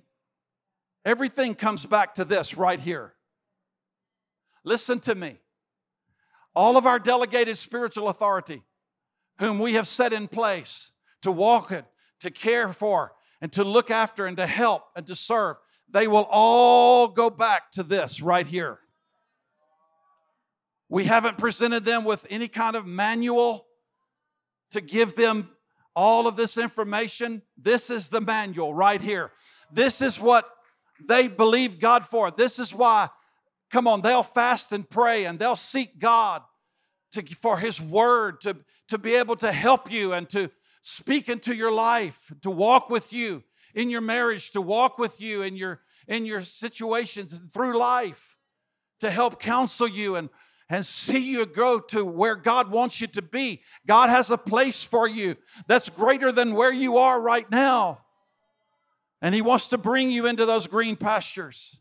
everything 1.04 1.54
comes 1.54 1.86
back 1.86 2.14
to 2.14 2.24
this 2.24 2.56
right 2.56 2.80
here. 2.80 3.14
Listen 4.64 5.00
to 5.00 5.14
me. 5.14 5.38
all 6.54 6.76
of 6.76 6.86
our 6.86 6.98
delegated 6.98 7.56
spiritual 7.56 8.08
authority, 8.08 8.62
whom 9.38 9.58
we 9.58 9.74
have 9.74 9.86
set 9.86 10.12
in 10.12 10.28
place 10.28 10.92
to 11.22 11.30
walk 11.30 11.70
it, 11.70 11.84
to 12.20 12.30
care 12.30 12.72
for, 12.72 13.12
and 13.40 13.52
to 13.52 13.64
look 13.64 13.90
after, 13.90 14.26
and 14.26 14.36
to 14.36 14.46
help, 14.46 14.84
and 14.96 15.06
to 15.06 15.14
serve, 15.14 15.56
they 15.88 16.06
will 16.06 16.26
all 16.30 17.08
go 17.08 17.30
back 17.30 17.70
to 17.72 17.82
this 17.82 18.20
right 18.20 18.46
here. 18.46 18.78
We 20.88 21.04
haven't 21.04 21.38
presented 21.38 21.84
them 21.84 22.04
with 22.04 22.26
any 22.28 22.48
kind 22.48 22.76
of 22.76 22.84
manual 22.84 23.66
to 24.72 24.80
give 24.80 25.14
them 25.16 25.50
all 25.94 26.26
of 26.26 26.36
this 26.36 26.58
information. 26.58 27.42
This 27.56 27.90
is 27.90 28.08
the 28.08 28.20
manual 28.20 28.74
right 28.74 29.00
here. 29.00 29.32
This 29.72 30.02
is 30.02 30.18
what 30.20 30.50
they 31.08 31.28
believe 31.28 31.78
God 31.78 32.04
for. 32.04 32.30
This 32.30 32.58
is 32.58 32.74
why, 32.74 33.08
come 33.70 33.86
on, 33.86 34.00
they'll 34.00 34.22
fast 34.22 34.72
and 34.72 34.88
pray 34.88 35.24
and 35.24 35.38
they'll 35.38 35.56
seek 35.56 35.98
God 35.98 36.42
to, 37.12 37.22
for 37.34 37.58
His 37.58 37.80
word 37.80 38.40
to, 38.42 38.56
to 38.88 38.98
be 38.98 39.14
able 39.14 39.36
to 39.36 39.52
help 39.52 39.90
you 39.90 40.12
and 40.12 40.28
to 40.30 40.50
speak 40.82 41.28
into 41.28 41.54
your 41.54 41.72
life, 41.72 42.32
to 42.42 42.50
walk 42.50 42.90
with 42.90 43.12
you 43.12 43.42
in 43.74 43.90
your 43.90 44.00
marriage, 44.00 44.50
to 44.52 44.60
walk 44.60 44.98
with 44.98 45.20
you 45.20 45.42
in 45.42 45.56
your, 45.56 45.80
in 46.08 46.26
your 46.26 46.42
situations 46.42 47.40
through 47.52 47.78
life, 47.78 48.36
to 49.00 49.10
help 49.10 49.40
counsel 49.40 49.88
you 49.88 50.16
and 50.16 50.28
and 50.70 50.86
see 50.86 51.18
you 51.18 51.44
grow 51.44 51.80
to 51.80 52.04
where 52.04 52.36
God 52.36 52.70
wants 52.70 53.00
you 53.00 53.08
to 53.08 53.22
be. 53.22 53.60
God 53.86 54.08
has 54.08 54.30
a 54.30 54.38
place 54.38 54.84
for 54.84 55.08
you 55.08 55.34
that's 55.66 55.90
greater 55.90 56.30
than 56.30 56.54
where 56.54 56.72
you 56.72 56.96
are 56.96 57.20
right 57.20 57.50
now. 57.50 58.02
And 59.20 59.34
He 59.34 59.42
wants 59.42 59.68
to 59.70 59.78
bring 59.78 60.12
you 60.12 60.26
into 60.26 60.46
those 60.46 60.68
green 60.68 60.94
pastures. 60.94 61.80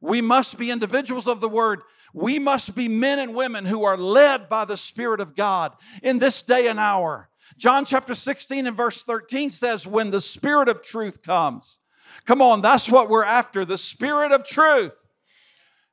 We 0.00 0.20
must 0.20 0.58
be 0.58 0.70
individuals 0.70 1.26
of 1.26 1.40
the 1.40 1.48
Word. 1.48 1.80
We 2.12 2.38
must 2.38 2.74
be 2.74 2.88
men 2.88 3.18
and 3.18 3.34
women 3.34 3.66
who 3.66 3.84
are 3.84 3.96
led 3.96 4.48
by 4.48 4.64
the 4.64 4.76
Spirit 4.76 5.20
of 5.20 5.34
God 5.34 5.74
in 6.02 6.18
this 6.18 6.42
day 6.42 6.66
and 6.68 6.78
hour. 6.78 7.28
John 7.56 7.84
chapter 7.84 8.14
16 8.14 8.66
and 8.66 8.76
verse 8.76 9.04
13 9.04 9.50
says, 9.50 9.86
When 9.86 10.10
the 10.10 10.20
Spirit 10.20 10.68
of 10.68 10.82
truth 10.82 11.22
comes, 11.22 11.80
come 12.24 12.42
on, 12.42 12.60
that's 12.60 12.88
what 12.88 13.08
we're 13.08 13.24
after 13.24 13.64
the 13.64 13.78
Spirit 13.78 14.32
of 14.32 14.46
truth. 14.46 15.06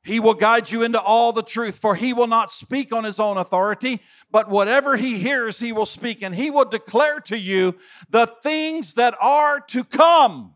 He 0.03 0.19
will 0.19 0.33
guide 0.33 0.69
you 0.69 0.83
into 0.83 1.01
all 1.01 1.31
the 1.31 1.43
truth, 1.43 1.77
for 1.77 1.95
he 1.95 2.13
will 2.13 2.27
not 2.27 2.51
speak 2.51 2.91
on 2.91 3.05
his 3.05 3.21
own 3.21 3.37
authority, 3.37 4.01
but 4.29 4.49
whatever 4.49 4.97
he 4.97 5.17
hears, 5.17 5.59
he 5.59 5.71
will 5.71 5.85
speak, 5.85 6.21
and 6.21 6.35
he 6.35 6.51
will 6.51 6.65
declare 6.65 7.21
to 7.21 7.37
you 7.37 7.77
the 8.09 8.27
things 8.43 8.95
that 8.95 9.15
are 9.21 9.61
to 9.61 9.85
come. 9.85 10.55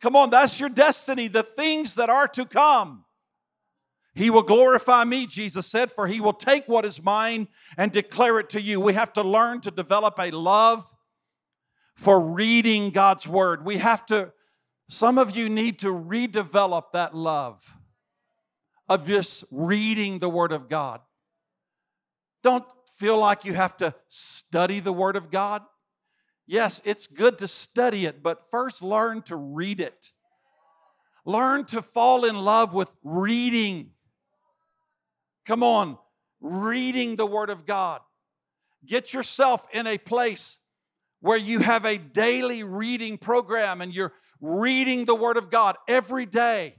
Come 0.00 0.16
on, 0.16 0.30
that's 0.30 0.58
your 0.58 0.68
destiny, 0.68 1.28
the 1.28 1.42
things 1.42 1.94
that 1.96 2.08
are 2.08 2.28
to 2.28 2.46
come. 2.46 3.04
He 4.14 4.30
will 4.30 4.42
glorify 4.42 5.04
me, 5.04 5.26
Jesus 5.26 5.66
said, 5.66 5.92
for 5.92 6.06
he 6.06 6.20
will 6.20 6.32
take 6.32 6.66
what 6.66 6.84
is 6.84 7.02
mine 7.02 7.48
and 7.76 7.92
declare 7.92 8.40
it 8.40 8.50
to 8.50 8.60
you. 8.60 8.80
We 8.80 8.94
have 8.94 9.12
to 9.14 9.22
learn 9.22 9.60
to 9.62 9.70
develop 9.70 10.18
a 10.18 10.30
love 10.30 10.84
for 11.94 12.18
reading 12.18 12.90
God's 12.90 13.28
word. 13.28 13.64
We 13.64 13.76
have 13.78 14.04
to, 14.06 14.32
some 14.88 15.18
of 15.18 15.36
you 15.36 15.48
need 15.48 15.78
to 15.80 15.88
redevelop 15.88 16.92
that 16.92 17.14
love 17.14 17.76
of 18.88 19.06
just 19.06 19.44
reading 19.52 20.18
the 20.18 20.28
Word 20.28 20.50
of 20.50 20.68
God. 20.68 21.00
Don't 22.42 22.64
feel 22.98 23.16
like 23.16 23.44
you 23.44 23.52
have 23.54 23.76
to 23.76 23.94
study 24.08 24.80
the 24.80 24.92
Word 24.92 25.14
of 25.14 25.30
God. 25.30 25.62
Yes, 26.46 26.82
it's 26.84 27.06
good 27.06 27.38
to 27.38 27.48
study 27.48 28.06
it, 28.06 28.22
but 28.22 28.50
first 28.50 28.82
learn 28.82 29.22
to 29.22 29.36
read 29.36 29.80
it. 29.80 30.10
Learn 31.24 31.64
to 31.66 31.82
fall 31.82 32.24
in 32.24 32.36
love 32.36 32.74
with 32.74 32.90
reading. 33.04 33.90
Come 35.46 35.62
on, 35.62 35.98
reading 36.40 37.16
the 37.16 37.26
Word 37.26 37.50
of 37.50 37.66
God. 37.66 38.00
Get 38.84 39.12
yourself 39.12 39.66
in 39.72 39.86
a 39.86 39.98
place 39.98 40.58
where 41.20 41.36
you 41.36 41.60
have 41.60 41.84
a 41.84 41.98
daily 41.98 42.62
reading 42.62 43.18
program 43.18 43.80
and 43.80 43.94
you're 43.94 44.12
reading 44.40 45.04
the 45.04 45.14
Word 45.14 45.36
of 45.36 45.50
God 45.50 45.76
every 45.86 46.26
day. 46.26 46.76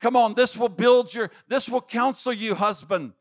Come 0.00 0.16
on, 0.16 0.34
this 0.34 0.56
will 0.56 0.68
build 0.68 1.14
your, 1.14 1.30
this 1.48 1.68
will 1.68 1.80
counsel 1.80 2.32
you, 2.32 2.54
husband. 2.54 3.12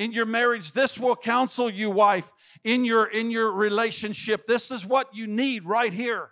In 0.00 0.12
your 0.12 0.24
marriage, 0.24 0.72
this 0.72 0.98
will 0.98 1.14
counsel 1.14 1.68
you, 1.68 1.90
wife, 1.90 2.32
in 2.64 2.86
your 2.86 3.04
in 3.04 3.30
your 3.30 3.52
relationship. 3.52 4.46
This 4.46 4.70
is 4.70 4.86
what 4.86 5.14
you 5.14 5.26
need 5.26 5.66
right 5.66 5.92
here. 5.92 6.30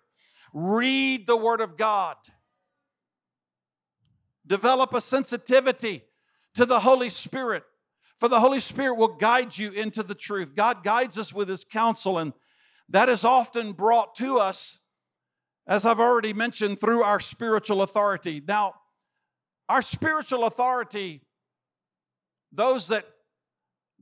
Read 0.54 1.26
the 1.26 1.36
word 1.36 1.60
of 1.60 1.76
God. 1.76 2.16
Develop 4.46 4.94
a 4.94 5.02
sensitivity 5.02 6.04
to 6.54 6.64
the 6.64 6.80
Holy 6.80 7.10
Spirit. 7.10 7.62
For 8.16 8.26
the 8.26 8.40
Holy 8.40 8.58
Spirit 8.58 8.94
will 8.94 9.16
guide 9.16 9.58
you 9.58 9.70
into 9.72 10.02
the 10.02 10.14
truth. 10.14 10.54
God 10.56 10.82
guides 10.82 11.18
us 11.18 11.34
with 11.34 11.50
his 11.50 11.66
counsel, 11.66 12.16
and 12.16 12.32
that 12.88 13.10
is 13.10 13.22
often 13.22 13.72
brought 13.72 14.14
to 14.14 14.38
us, 14.38 14.78
as 15.66 15.84
I've 15.84 16.00
already 16.00 16.32
mentioned, 16.32 16.80
through 16.80 17.02
our 17.02 17.20
spiritual 17.20 17.82
authority. 17.82 18.42
Now, 18.48 18.76
our 19.68 19.82
spiritual 19.82 20.46
authority, 20.46 21.20
those 22.50 22.88
that 22.88 23.04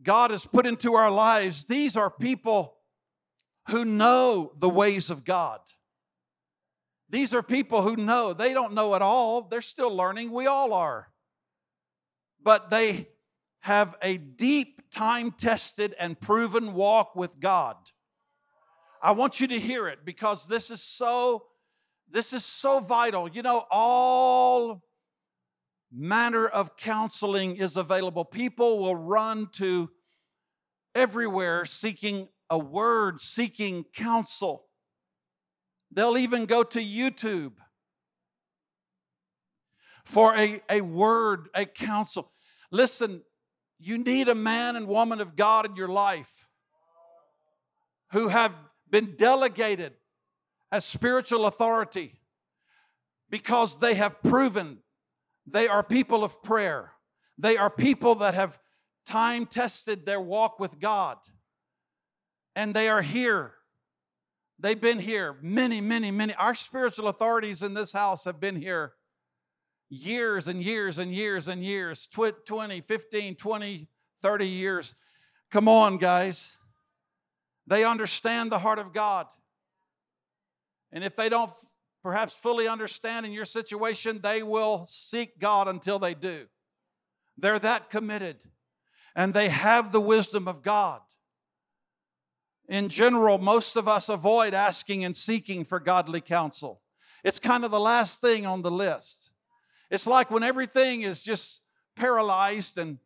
God 0.03 0.31
has 0.31 0.47
put 0.47 0.67
into 0.67 0.95
our 0.95 1.11
lives, 1.11 1.65
these 1.65 1.97
are 1.97 2.11
people 2.11 2.77
who 3.69 3.85
know 3.85 4.53
the 4.59 4.69
ways 4.69 5.11
of 5.11 5.25
God. 5.25 5.61
These 7.09 7.35
are 7.35 7.43
people 7.43 7.83
who 7.83 7.97
know. 7.97 8.33
They 8.33 8.53
don't 8.53 8.75
know 8.75 8.95
it 8.95 9.03
all, 9.03 9.43
they're 9.43 9.61
still 9.61 9.95
learning. 9.95 10.33
We 10.33 10.47
all 10.47 10.73
are. 10.73 11.09
But 12.43 12.71
they 12.71 13.09
have 13.61 13.97
a 14.03 14.19
deep, 14.19 14.91
time 14.91 15.33
tested, 15.33 15.95
and 15.99 16.21
proven 16.21 16.75
walk 16.75 17.17
with 17.17 17.41
God. 17.41 17.77
I 19.03 19.13
want 19.13 19.41
you 19.41 19.49
to 19.49 19.59
hear 19.59 19.89
it 19.89 20.05
because 20.05 20.47
this 20.47 20.71
is 20.71 20.83
so 20.83 21.45
this 22.09 22.33
is 22.33 22.45
so 22.45 22.79
vital. 22.79 23.29
You 23.29 23.43
know, 23.43 23.67
all 23.71 24.83
manner 25.97 26.47
of 26.47 26.77
counseling 26.77 27.57
is 27.57 27.77
available. 27.77 28.25
People 28.25 28.79
will 28.79 28.95
run 28.95 29.49
to 29.53 29.91
everywhere 30.95 31.65
seeking 31.65 32.29
a 32.51 32.59
word, 32.59 33.21
seeking 33.21 33.85
counsel. 33.95 34.67
They'll 35.91 36.19
even 36.19 36.45
go 36.45 36.63
to 36.63 36.81
YouTube 36.81 37.55
for 40.05 40.37
a, 40.37 40.61
a 40.71 40.83
word, 40.83 41.49
a 41.55 41.65
counsel. 41.65 42.31
Listen, 42.71 43.23
you 43.79 43.97
need 43.97 44.29
a 44.29 44.35
man 44.35 44.77
and 44.77 44.87
woman 44.87 45.21
of 45.21 45.35
God 45.35 45.67
in 45.67 45.77
your 45.77 45.89
life 45.89 46.47
who 48.13 48.29
have 48.29 48.55
been 48.89 49.15
delegated 49.17 49.95
as 50.71 50.85
spiritual 50.85 51.47
authority 51.47 52.21
because 53.31 53.79
they 53.79 53.95
have 53.95 54.23
proven 54.23 54.79
they 55.47 55.69
are 55.69 55.83
people 55.83 56.25
of 56.25 56.43
prayer. 56.43 56.93
They 57.39 57.57
are 57.57 57.71
people 57.71 58.17
that 58.17 58.35
have 58.35 58.59
time 59.07 59.47
tested 59.47 60.05
their 60.05 60.21
walk 60.21 60.59
with 60.59 60.81
God. 60.81 61.19
And 62.55 62.75
they 62.75 62.89
are 62.89 63.03
here. 63.03 63.53
They've 64.59 64.81
been 64.81 64.99
here 64.99 65.37
many, 65.43 65.81
many, 65.81 66.11
many. 66.11 66.35
Our 66.35 66.55
spiritual 66.55 67.09
authorities 67.09 67.63
in 67.63 67.75
this 67.75 67.93
house 67.93 68.25
have 68.25 68.41
been 68.41 68.57
here 68.57 68.95
years 69.91 70.49
and 70.49 70.63
years 70.63 70.99
and 70.99 71.13
years 71.13 71.47
and 71.47 71.63
years 71.63 72.09
20, 72.09 72.81
15, 72.81 73.37
20, 73.37 73.89
30 74.23 74.49
years. 74.49 74.95
Come 75.51 75.69
on, 75.69 75.99
guys. 75.99 76.57
They 77.67 77.85
understand 77.85 78.51
the 78.51 78.61
heart 78.61 78.79
of 78.79 78.93
God. 78.93 79.27
And 80.91 81.05
if 81.05 81.15
they 81.15 81.29
don't 81.29 81.51
perhaps 82.07 82.35
fully 82.35 82.69
understanding 82.69 83.33
your 83.33 83.45
situation, 83.45 84.21
they 84.23 84.41
will 84.41 84.85
seek 84.85 85.41
God 85.41 85.67
until 85.67 85.99
they 85.99 86.15
do. 86.15 86.47
They're 87.37 87.59
that 87.59 87.91
committed 87.91 88.37
and 89.17 89.35
they 89.35 89.49
have 89.49 89.91
the 89.91 90.01
wisdom 90.01 90.47
of 90.47 90.63
God. 90.63 91.01
In 92.69 92.91
general, 92.91 93.39
most 93.39 93.75
of 93.75 93.89
us 93.89 94.09
avoid 94.09 94.55
asking 94.55 95.05
and 95.05 95.17
seeking 95.17 95.65
for 95.65 95.81
godly 95.81 96.21
counsel. 96.21 96.81
It's 97.25 97.41
kind 97.41 97.65
of 97.65 97.73
the 97.73 97.81
last 97.81 98.21
thing 98.21 98.47
on 98.47 98.63
the 98.63 98.71
list. 98.71 99.33
It's 99.91 100.07
like 100.07 100.31
when 100.31 100.45
everything 100.45 101.03
is 101.03 101.25
just 101.25 101.63
paralyzed 101.97 102.79
and 102.79 102.99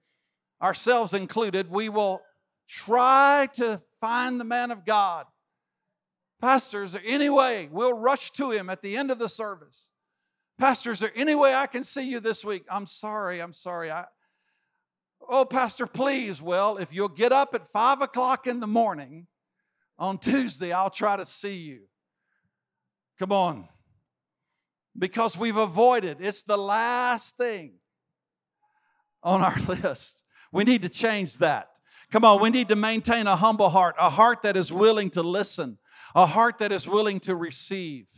ourselves 0.60 1.14
included, 1.14 1.70
we 1.70 1.88
will 1.88 2.20
try 2.68 3.48
to 3.54 3.80
find 3.98 4.38
the 4.38 4.44
man 4.44 4.70
of 4.70 4.84
God 4.84 5.24
Pastor, 6.40 6.82
is 6.82 6.92
there 6.92 7.02
any 7.04 7.28
way 7.28 7.68
we'll 7.70 7.96
rush 7.96 8.30
to 8.32 8.50
him 8.50 8.70
at 8.70 8.82
the 8.82 8.96
end 8.96 9.10
of 9.10 9.18
the 9.18 9.28
service? 9.28 9.92
Pastor, 10.58 10.92
is 10.92 11.00
there 11.00 11.12
any 11.14 11.34
way 11.34 11.54
I 11.54 11.66
can 11.66 11.84
see 11.84 12.08
you 12.08 12.20
this 12.20 12.44
week? 12.44 12.64
I'm 12.70 12.86
sorry, 12.86 13.40
I'm 13.40 13.52
sorry. 13.52 13.90
I, 13.90 14.06
oh, 15.28 15.44
Pastor, 15.44 15.86
please. 15.86 16.40
Well, 16.40 16.78
if 16.78 16.92
you'll 16.92 17.08
get 17.08 17.32
up 17.32 17.54
at 17.54 17.66
five 17.66 18.00
o'clock 18.00 18.46
in 18.46 18.60
the 18.60 18.66
morning 18.66 19.26
on 19.98 20.18
Tuesday, 20.18 20.72
I'll 20.72 20.90
try 20.90 21.16
to 21.16 21.26
see 21.26 21.56
you. 21.56 21.82
Come 23.18 23.32
on. 23.32 23.68
Because 24.98 25.36
we've 25.36 25.56
avoided, 25.56 26.18
it's 26.20 26.42
the 26.42 26.58
last 26.58 27.36
thing 27.36 27.74
on 29.22 29.42
our 29.42 29.56
list. 29.68 30.24
We 30.52 30.64
need 30.64 30.82
to 30.82 30.88
change 30.88 31.38
that. 31.38 31.68
Come 32.10 32.24
on, 32.24 32.40
we 32.42 32.50
need 32.50 32.68
to 32.68 32.76
maintain 32.76 33.26
a 33.26 33.36
humble 33.36 33.68
heart, 33.68 33.94
a 33.98 34.10
heart 34.10 34.42
that 34.42 34.56
is 34.56 34.72
willing 34.72 35.10
to 35.10 35.22
listen, 35.22 35.78
a 36.14 36.26
heart 36.26 36.58
that 36.58 36.72
is 36.72 36.88
willing 36.88 37.20
to 37.20 37.34
receive. 37.34 38.08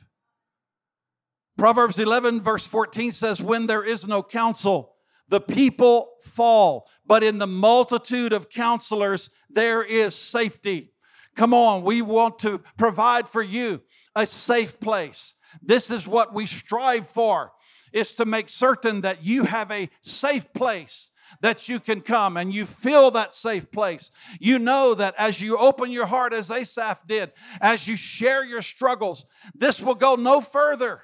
Proverbs 1.58 1.98
11, 1.98 2.40
verse 2.40 2.66
14 2.66 3.12
says, 3.12 3.42
When 3.42 3.66
there 3.66 3.84
is 3.84 4.08
no 4.08 4.22
counsel, 4.22 4.94
the 5.28 5.40
people 5.40 6.10
fall, 6.20 6.88
but 7.06 7.22
in 7.22 7.38
the 7.38 7.46
multitude 7.46 8.32
of 8.32 8.50
counselors, 8.50 9.30
there 9.48 9.82
is 9.82 10.14
safety. 10.14 10.92
Come 11.36 11.54
on, 11.54 11.82
we 11.82 12.02
want 12.02 12.38
to 12.40 12.60
provide 12.76 13.28
for 13.28 13.42
you 13.42 13.82
a 14.14 14.26
safe 14.26 14.78
place. 14.80 15.34
This 15.62 15.90
is 15.90 16.06
what 16.06 16.34
we 16.34 16.46
strive 16.46 17.06
for, 17.06 17.52
is 17.92 18.14
to 18.14 18.26
make 18.26 18.48
certain 18.48 19.02
that 19.02 19.24
you 19.24 19.44
have 19.44 19.70
a 19.70 19.88
safe 20.00 20.52
place 20.52 21.11
that 21.40 21.68
you 21.68 21.80
can 21.80 22.00
come 22.00 22.36
and 22.36 22.52
you 22.52 22.66
feel 22.66 23.10
that 23.10 23.32
safe 23.32 23.70
place. 23.70 24.10
You 24.38 24.58
know 24.58 24.94
that 24.94 25.14
as 25.18 25.40
you 25.40 25.56
open 25.56 25.90
your 25.90 26.06
heart, 26.06 26.32
as 26.32 26.50
Asaph 26.50 27.06
did, 27.06 27.32
as 27.60 27.88
you 27.88 27.96
share 27.96 28.44
your 28.44 28.62
struggles, 28.62 29.26
this 29.54 29.80
will 29.80 29.94
go 29.94 30.14
no 30.14 30.40
further 30.40 31.02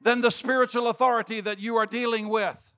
than 0.00 0.20
the 0.20 0.30
spiritual 0.30 0.88
authority 0.88 1.40
that 1.40 1.58
you 1.58 1.76
are 1.76 1.86
dealing 1.86 2.28
with. 2.28 2.74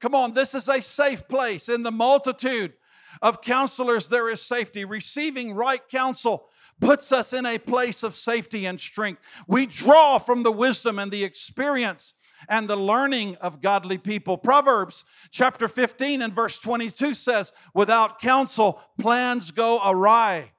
Come 0.00 0.14
on, 0.14 0.32
this 0.32 0.54
is 0.54 0.68
a 0.68 0.82
safe 0.82 1.26
place. 1.28 1.68
In 1.68 1.82
the 1.82 1.92
multitude 1.92 2.74
of 3.22 3.40
counselors, 3.40 4.08
there 4.08 4.28
is 4.28 4.40
safety. 4.42 4.84
Receiving 4.84 5.54
right 5.54 5.86
counsel 5.88 6.48
puts 6.80 7.12
us 7.12 7.32
in 7.32 7.46
a 7.46 7.58
place 7.58 8.02
of 8.02 8.14
safety 8.14 8.66
and 8.66 8.80
strength. 8.80 9.22
We 9.46 9.66
draw 9.66 10.18
from 10.18 10.42
the 10.42 10.52
wisdom 10.52 10.98
and 10.98 11.10
the 11.10 11.24
experience 11.24 12.14
and 12.48 12.68
the 12.68 12.76
learning 12.76 13.36
of 13.36 13.60
godly 13.60 13.98
people. 13.98 14.36
Proverbs 14.36 15.04
chapter 15.30 15.68
15 15.68 16.22
and 16.22 16.32
verse 16.32 16.58
22 16.58 17.14
says, 17.14 17.52
Without 17.74 18.20
counsel, 18.20 18.80
plans 19.00 19.50
go 19.50 19.80
awry. 19.84 20.52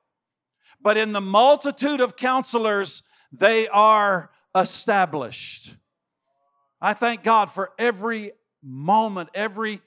But 0.81 0.97
in 0.97 1.13
the 1.13 1.21
multitude 1.21 2.01
of 2.01 2.15
counselors, 2.15 3.03
they 3.31 3.67
are 3.67 4.29
established. 4.55 5.75
I 6.81 6.93
thank 6.93 7.23
God 7.23 7.49
for 7.49 7.71
every 7.79 8.31
moment, 8.61 9.29
every 9.33 9.81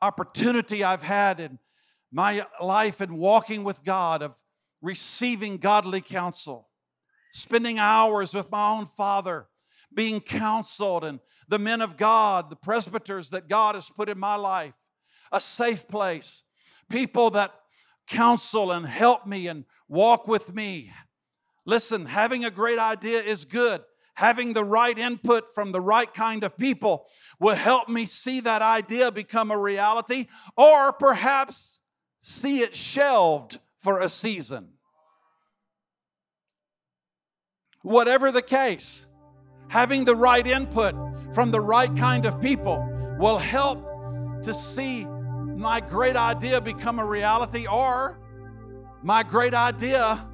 opportunity 0.00 0.84
I've 0.84 1.02
had 1.02 1.40
in 1.40 1.58
my 2.12 2.44
life 2.60 3.00
and 3.00 3.18
walking 3.18 3.64
with 3.64 3.84
God 3.84 4.22
of 4.22 4.42
receiving 4.82 5.56
godly 5.56 6.00
counsel, 6.00 6.68
spending 7.32 7.78
hours 7.78 8.34
with 8.34 8.50
my 8.50 8.68
own 8.68 8.84
father, 8.84 9.46
being 9.94 10.20
counseled, 10.20 11.04
and 11.04 11.20
the 11.48 11.58
men 11.58 11.80
of 11.80 11.96
God, 11.96 12.50
the 12.50 12.56
presbyters 12.56 13.30
that 13.30 13.48
God 13.48 13.74
has 13.74 13.90
put 13.90 14.08
in 14.08 14.18
my 14.18 14.36
life, 14.36 14.76
a 15.30 15.40
safe 15.40 15.88
place, 15.88 16.42
people 16.88 17.30
that 17.30 17.52
counsel 18.06 18.72
and 18.72 18.86
help 18.86 19.26
me 19.26 19.48
and 19.48 19.64
walk 19.88 20.28
with 20.28 20.54
me. 20.54 20.92
Listen, 21.64 22.06
having 22.06 22.44
a 22.44 22.50
great 22.50 22.78
idea 22.78 23.20
is 23.20 23.44
good. 23.44 23.82
Having 24.14 24.52
the 24.52 24.64
right 24.64 24.98
input 24.98 25.54
from 25.54 25.72
the 25.72 25.80
right 25.80 26.12
kind 26.12 26.44
of 26.44 26.58
people 26.58 27.06
will 27.40 27.54
help 27.54 27.88
me 27.88 28.04
see 28.04 28.40
that 28.40 28.60
idea 28.60 29.10
become 29.10 29.50
a 29.50 29.58
reality 29.58 30.26
or 30.56 30.92
perhaps 30.92 31.80
see 32.20 32.60
it 32.60 32.76
shelved 32.76 33.58
for 33.78 34.00
a 34.00 34.08
season. 34.08 34.74
Whatever 37.80 38.30
the 38.30 38.42
case, 38.42 39.06
having 39.68 40.04
the 40.04 40.14
right 40.14 40.46
input 40.46 40.94
from 41.34 41.50
the 41.50 41.60
right 41.60 41.94
kind 41.96 42.26
of 42.26 42.40
people 42.40 42.86
will 43.18 43.38
help 43.38 43.84
to 44.42 44.52
see 44.52 45.04
my 45.04 45.80
great 45.80 46.16
idea 46.16 46.60
become 46.60 46.98
a 46.98 47.04
reality, 47.04 47.66
or 47.66 48.18
my 49.02 49.22
great 49.22 49.54
idea 49.54 50.28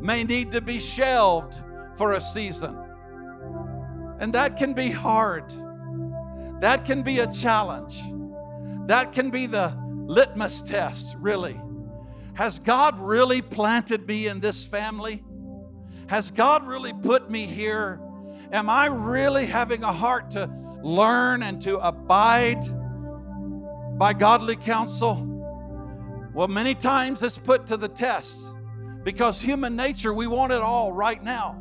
may 0.00 0.24
need 0.24 0.50
to 0.52 0.60
be 0.60 0.78
shelved 0.78 1.60
for 1.96 2.12
a 2.12 2.20
season. 2.20 2.76
And 4.18 4.32
that 4.34 4.56
can 4.56 4.72
be 4.72 4.90
hard. 4.90 5.52
That 6.60 6.84
can 6.84 7.02
be 7.02 7.20
a 7.20 7.26
challenge. 7.30 8.00
That 8.86 9.12
can 9.12 9.30
be 9.30 9.46
the 9.46 9.76
litmus 10.06 10.62
test, 10.62 11.16
really. 11.18 11.60
Has 12.34 12.58
God 12.58 12.98
really 12.98 13.42
planted 13.42 14.06
me 14.06 14.26
in 14.26 14.40
this 14.40 14.66
family? 14.66 15.22
Has 16.08 16.30
God 16.30 16.66
really 16.66 16.92
put 16.92 17.30
me 17.30 17.46
here? 17.46 18.00
Am 18.54 18.70
I 18.70 18.86
really 18.86 19.46
having 19.46 19.82
a 19.82 19.92
heart 19.92 20.30
to 20.30 20.48
learn 20.80 21.42
and 21.42 21.60
to 21.62 21.76
abide 21.78 22.62
by 23.98 24.12
godly 24.12 24.54
counsel? 24.54 25.28
Well, 26.32 26.46
many 26.46 26.76
times 26.76 27.24
it's 27.24 27.36
put 27.36 27.66
to 27.66 27.76
the 27.76 27.88
test 27.88 28.54
because 29.02 29.40
human 29.40 29.74
nature, 29.74 30.14
we 30.14 30.28
want 30.28 30.52
it 30.52 30.60
all 30.60 30.92
right 30.92 31.20
now. 31.20 31.60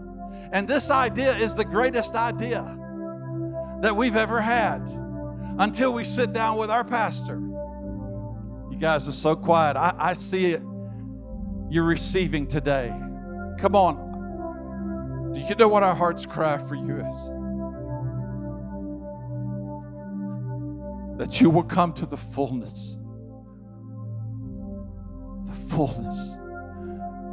And 0.51 0.67
this 0.67 0.91
idea 0.91 1.35
is 1.35 1.55
the 1.55 1.65
greatest 1.65 2.13
idea 2.13 2.61
that 3.81 3.95
we've 3.95 4.15
ever 4.15 4.39
had 4.39 4.87
until 5.57 5.93
we 5.93 6.03
sit 6.03 6.31
down 6.31 6.59
with 6.59 6.69
our 6.69 6.83
pastor. 6.83 7.41
You 8.69 8.77
guys 8.77 9.07
are 9.07 9.13
so 9.13 9.35
quiet. 9.35 9.77
I, 9.77 9.95
I 9.97 10.13
see 10.13 10.51
it. 10.51 10.61
You're 11.71 11.85
receiving 11.85 12.45
today. 12.45 12.93
Come 13.57 13.75
on. 13.75 14.02
Do 15.33 15.39
you 15.39 15.55
know 15.55 15.67
what 15.67 15.83
our 15.83 15.95
heart's 15.95 16.25
cry 16.25 16.57
for 16.57 16.75
you 16.75 16.99
is? 16.99 17.29
That 21.17 21.41
you 21.41 21.49
will 21.49 21.63
come 21.63 21.93
to 21.93 22.05
the 22.05 22.17
fullness. 22.17 22.97
The 25.45 25.53
fullness. 25.53 26.37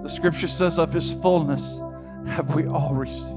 The 0.02 0.08
scripture 0.08 0.48
says, 0.48 0.78
of 0.78 0.92
his 0.92 1.12
fullness 1.12 1.80
have 2.26 2.54
we 2.54 2.66
all 2.66 2.94
received. 2.94 3.36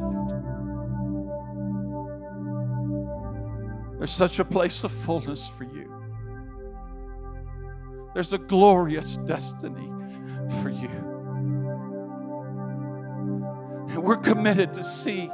There's 3.97 4.11
such 4.11 4.39
a 4.39 4.45
place 4.45 4.83
of 4.83 4.91
fullness 4.91 5.47
for 5.47 5.63
you. 5.63 5.89
There's 8.13 8.33
a 8.33 8.37
glorious 8.37 9.17
destiny 9.17 9.91
for 10.61 10.69
you. 10.69 11.12
And 13.89 14.03
we're 14.03 14.17
committed 14.17 14.73
to 14.73 14.83
see 14.83 15.29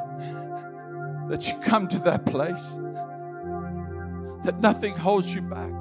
that 1.30 1.48
you 1.48 1.58
come 1.60 1.88
to 1.90 2.00
that 2.00 2.26
place, 2.26 2.80
that 4.44 4.60
nothing 4.60 4.96
holds 4.96 5.34
you 5.34 5.42
back, 5.42 5.74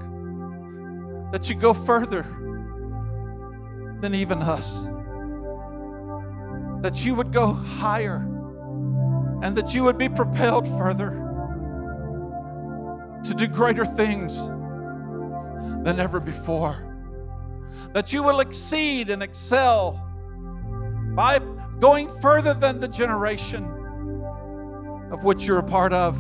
that 1.33 1.49
you 1.49 1.57
go 1.57 1.73
further 1.73 2.23
than 4.01 4.15
even 4.15 4.43
us, 4.43 4.85
that 6.83 7.05
you 7.05 7.15
would 7.15 7.33
go 7.33 7.53
higher, 7.53 8.27
and 9.43 9.57
that 9.57 9.75
you 9.75 9.85
would 9.85 9.99
be 9.99 10.09
propelled 10.09 10.67
further 10.67 11.11
to 13.25 13.35
do 13.35 13.47
greater 13.47 13.85
things 13.85 14.49
than 15.85 15.99
ever 15.99 16.21
before, 16.21 16.85
that 17.95 18.13
you 18.13 18.23
will 18.23 18.41
exceed 18.41 19.11
and 19.11 19.23
excel 19.23 20.05
by 21.15 21.39
going 21.79 22.09
further 22.21 22.55
than 22.55 22.81
the 22.81 22.89
generation 22.89 23.65
of 25.11 25.25
which 25.25 25.47
you're 25.47 25.59
a 25.59 25.63
part 25.63 25.93
of. 25.93 26.17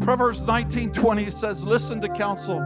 Proverbs 0.00 0.42
19:20 0.42 1.30
says, 1.30 1.64
"Listen 1.64 2.00
to 2.00 2.08
counsel 2.08 2.60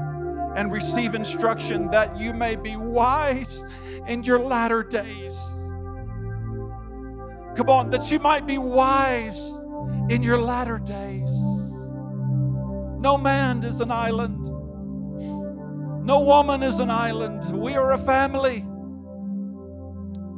and 0.55 0.71
receive 0.71 1.15
instruction 1.15 1.91
that 1.91 2.17
you 2.17 2.33
may 2.33 2.55
be 2.57 2.77
wise 2.77 3.65
in 4.07 4.23
your 4.23 4.39
latter 4.39 4.83
days." 4.83 5.55
Come 7.55 7.69
on, 7.69 7.91
that 7.91 8.11
you 8.11 8.19
might 8.19 8.47
be 8.47 8.59
wise 8.59 9.59
in 10.09 10.23
your 10.23 10.41
latter 10.41 10.79
days. 10.79 11.33
No 12.99 13.19
man 13.19 13.63
is 13.65 13.81
an 13.81 13.91
island. 13.91 14.51
No 16.05 16.21
woman 16.21 16.63
is 16.63 16.81
an 16.81 16.91
island. 16.91 17.45
We 17.53 17.77
are 17.77 17.93
a 17.93 17.99
family. 17.99 18.65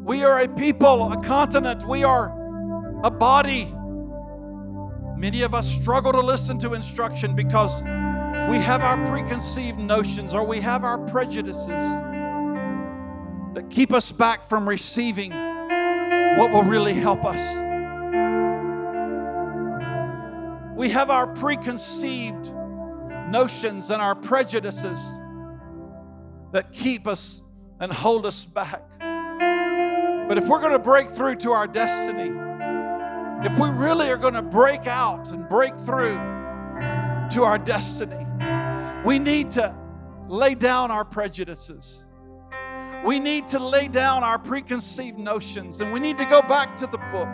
We 0.04 0.22
are 0.22 0.40
a 0.40 0.48
people, 0.48 1.10
a 1.10 1.16
continent. 1.22 1.88
We 1.88 2.04
are 2.04 2.26
a 3.02 3.10
body. 3.10 3.74
Many 5.16 5.40
of 5.40 5.54
us 5.54 5.66
struggle 5.66 6.12
to 6.12 6.20
listen 6.20 6.58
to 6.58 6.74
instruction 6.74 7.34
because 7.34 7.82
we 8.50 8.58
have 8.58 8.82
our 8.82 9.02
preconceived 9.06 9.78
notions 9.78 10.34
or 10.34 10.44
we 10.44 10.60
have 10.60 10.84
our 10.84 10.98
prejudices 10.98 11.82
that 13.54 13.70
keep 13.70 13.94
us 13.94 14.12
back 14.12 14.44
from 14.44 14.68
receiving 14.68 15.30
what 15.30 16.52
will 16.52 16.64
really 16.64 16.92
help 16.92 17.24
us. 17.24 17.56
We 20.76 20.90
have 20.90 21.08
our 21.08 21.28
preconceived 21.28 22.52
notions 23.30 23.88
and 23.88 24.02
our 24.02 24.14
prejudices 24.14 25.18
that 26.52 26.72
keep 26.72 27.06
us 27.06 27.40
and 27.80 27.90
hold 27.90 28.26
us 28.26 28.44
back. 28.44 28.82
But 30.28 30.38
if 30.38 30.48
we're 30.48 30.60
going 30.60 30.72
to 30.72 30.78
break 30.78 31.10
through 31.10 31.36
to 31.36 31.52
our 31.52 31.66
destiny, 31.66 32.30
if 33.46 33.58
we 33.58 33.68
really 33.68 34.08
are 34.08 34.16
going 34.16 34.34
to 34.34 34.42
break 34.42 34.86
out 34.86 35.30
and 35.30 35.46
break 35.48 35.76
through 35.76 36.16
to 37.30 37.42
our 37.42 37.58
destiny, 37.58 38.24
We 39.04 39.18
need 39.18 39.50
to 39.50 39.74
lay 40.28 40.54
down 40.54 40.90
our 40.90 41.04
prejudices. 41.04 42.06
We 43.04 43.20
need 43.20 43.48
to 43.48 43.58
lay 43.58 43.88
down 43.88 44.24
our 44.24 44.38
preconceived 44.38 45.18
notions 45.18 45.82
and 45.82 45.92
we 45.92 46.00
need 46.00 46.16
to 46.16 46.24
go 46.24 46.40
back 46.40 46.74
to 46.78 46.86
the 46.86 46.96
book. 46.96 47.28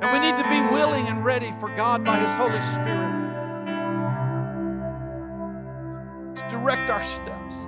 And 0.00 0.12
we 0.12 0.18
need 0.20 0.36
to 0.36 0.44
be 0.48 0.60
willing 0.72 1.08
and 1.08 1.24
ready 1.24 1.50
for 1.58 1.74
God 1.74 2.04
by 2.04 2.16
His 2.18 2.32
Holy 2.34 2.60
Spirit 2.60 3.16
to 6.36 6.48
direct 6.48 6.88
our 6.88 7.02
steps. 7.02 7.66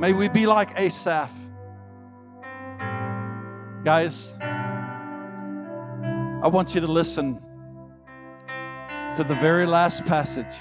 May 0.00 0.14
we 0.14 0.30
be 0.30 0.46
like 0.46 0.80
Asaph. 0.80 1.30
Guys, 3.84 4.32
I 4.40 6.48
want 6.50 6.74
you 6.74 6.80
to 6.80 6.86
listen 6.86 7.34
to 9.14 9.22
the 9.22 9.34
very 9.34 9.66
last 9.66 10.06
passage 10.06 10.56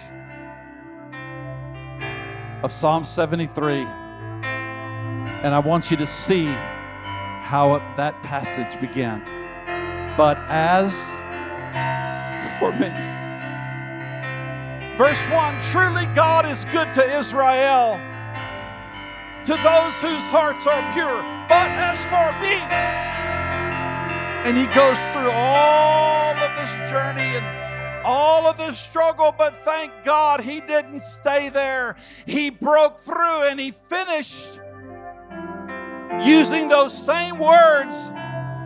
of 2.63 2.73
Psalm 2.73 3.05
73. 3.05 3.83
And 3.83 5.55
I 5.55 5.59
want 5.59 5.89
you 5.89 5.95
to 5.95 6.05
see 6.05 6.43
how 6.43 7.81
that 7.95 8.21
passage 8.21 8.77
began. 8.81 9.21
But 10.17 10.37
as 10.49 11.11
for 12.59 12.73
me, 12.73 12.89
verse 14.97 15.23
1 15.29 15.59
truly 15.71 16.07
God 16.07 16.45
is 16.45 16.65
good 16.65 16.93
to 16.95 17.17
Israel, 17.17 18.01
to 19.49 19.55
those 19.63 19.99
whose 19.99 20.29
hearts 20.29 20.67
are 20.67 20.93
pure. 20.93 21.23
But 21.49 21.71
as 21.71 21.97
for 22.05 22.37
me, 22.39 22.53
and 24.45 24.55
he 24.55 24.67
goes 24.67 24.95
through 25.11 25.31
all 25.31 26.35
of 26.35 26.55
this 26.55 26.69
journey 26.87 27.35
and 27.35 28.05
all 28.05 28.45
of 28.45 28.59
this 28.59 28.77
struggle, 28.77 29.33
but 29.35 29.55
thank 29.57 29.91
God 30.03 30.41
he 30.41 30.61
didn't 30.61 30.99
stay 30.99 31.49
there. 31.49 31.95
He 32.27 32.51
broke 32.51 32.99
through 32.99 33.47
and 33.49 33.59
he 33.59 33.71
finished 33.71 34.59
using 36.21 36.67
those 36.67 36.95
same 36.95 37.39
words. 37.39 38.11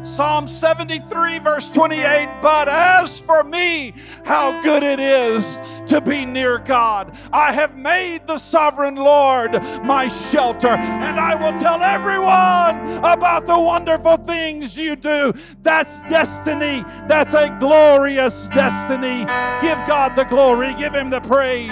Psalm 0.03 0.49
73, 0.49 1.39
verse 1.39 1.69
28 1.69 2.27
But 2.41 2.67
as 2.67 3.21
for 3.21 3.41
me, 3.43 3.93
how 4.25 4.61
good 4.61 4.83
it 4.83 4.99
is 4.99 5.61
to 5.87 6.01
be 6.01 6.25
near 6.25 6.57
God. 6.57 7.17
I 7.31 7.53
have 7.53 7.77
made 7.77 8.27
the 8.27 8.37
sovereign 8.37 8.95
Lord 8.95 9.53
my 9.83 10.09
shelter, 10.09 10.67
and 10.67 11.17
I 11.17 11.35
will 11.35 11.57
tell 11.57 11.81
everyone 11.81 12.97
about 12.97 13.45
the 13.45 13.57
wonderful 13.57 14.17
things 14.17 14.77
you 14.77 14.97
do. 14.97 15.33
That's 15.61 16.01
destiny. 16.01 16.83
That's 17.07 17.33
a 17.33 17.55
glorious 17.59 18.49
destiny. 18.49 19.19
Give 19.61 19.87
God 19.87 20.17
the 20.17 20.25
glory, 20.25 20.73
give 20.75 20.93
Him 20.93 21.11
the 21.11 21.21
praise. 21.21 21.69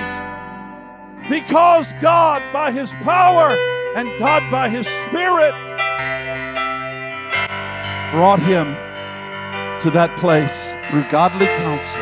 Because 1.30 1.94
God, 2.02 2.42
by 2.54 2.72
His 2.72 2.90
power 3.02 3.58
and 3.96 4.18
God, 4.18 4.50
by 4.50 4.70
His 4.70 4.88
Spirit, 4.88 5.54
brought 8.12 8.42
him 8.42 8.76
to 9.82 9.90
that 9.90 10.18
place 10.18 10.78
through 10.90 11.08
godly 11.10 11.48
counsel 11.48 12.02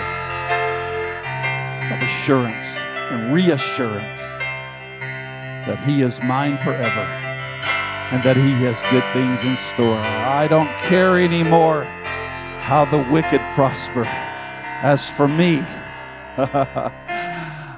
of 1.94 2.02
assurance 2.02 2.78
and 3.12 3.32
reassurance 3.32 4.20
that 5.68 5.80
he 5.86 6.02
is 6.02 6.20
mine 6.24 6.58
forever 6.58 7.06
and 8.12 8.24
that 8.24 8.38
he 8.38 8.52
has 8.64 8.82
good 8.90 9.04
things 9.14 9.44
in 9.44 9.56
store. 9.56 10.00
I 10.00 10.48
don't 10.48 10.76
care 10.80 11.20
anymore 11.20 11.84
how 11.84 12.86
the 12.86 13.08
wicked 13.12 13.42
prosper. 13.54 14.06
As 14.06 15.12
for 15.12 15.28
me, 15.28 15.60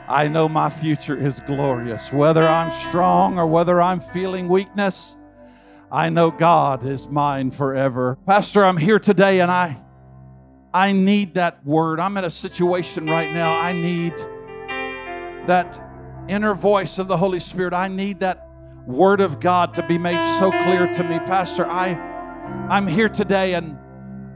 I 0.07 0.29
know 0.31 0.47
my 0.47 0.69
future 0.69 1.17
is 1.17 1.41
glorious. 1.41 2.13
Whether 2.13 2.47
I'm 2.47 2.71
strong 2.71 3.37
or 3.37 3.45
whether 3.45 3.81
I'm 3.81 3.99
feeling 3.99 4.47
weakness, 4.47 5.17
I 5.91 6.09
know 6.09 6.31
God 6.31 6.85
is 6.85 7.09
mine 7.09 7.51
forever. 7.51 8.17
Pastor, 8.25 8.63
I'm 8.63 8.77
here 8.77 8.97
today 8.97 9.41
and 9.41 9.51
I 9.51 9.83
I 10.73 10.93
need 10.93 11.33
that 11.33 11.65
word. 11.65 11.99
I'm 11.99 12.15
in 12.15 12.23
a 12.23 12.29
situation 12.29 13.07
right 13.07 13.29
now. 13.29 13.51
I 13.59 13.73
need 13.73 14.13
that 15.47 15.77
inner 16.29 16.53
voice 16.53 16.97
of 16.97 17.09
the 17.09 17.17
Holy 17.17 17.41
Spirit. 17.41 17.73
I 17.73 17.89
need 17.89 18.21
that 18.21 18.47
word 18.87 19.19
of 19.19 19.41
God 19.41 19.73
to 19.73 19.85
be 19.85 19.97
made 19.97 20.23
so 20.39 20.49
clear 20.49 20.87
to 20.93 21.03
me. 21.03 21.19
Pastor, 21.19 21.67
I 21.69 21.89
I'm 22.69 22.87
here 22.87 23.09
today 23.09 23.55
and 23.55 23.77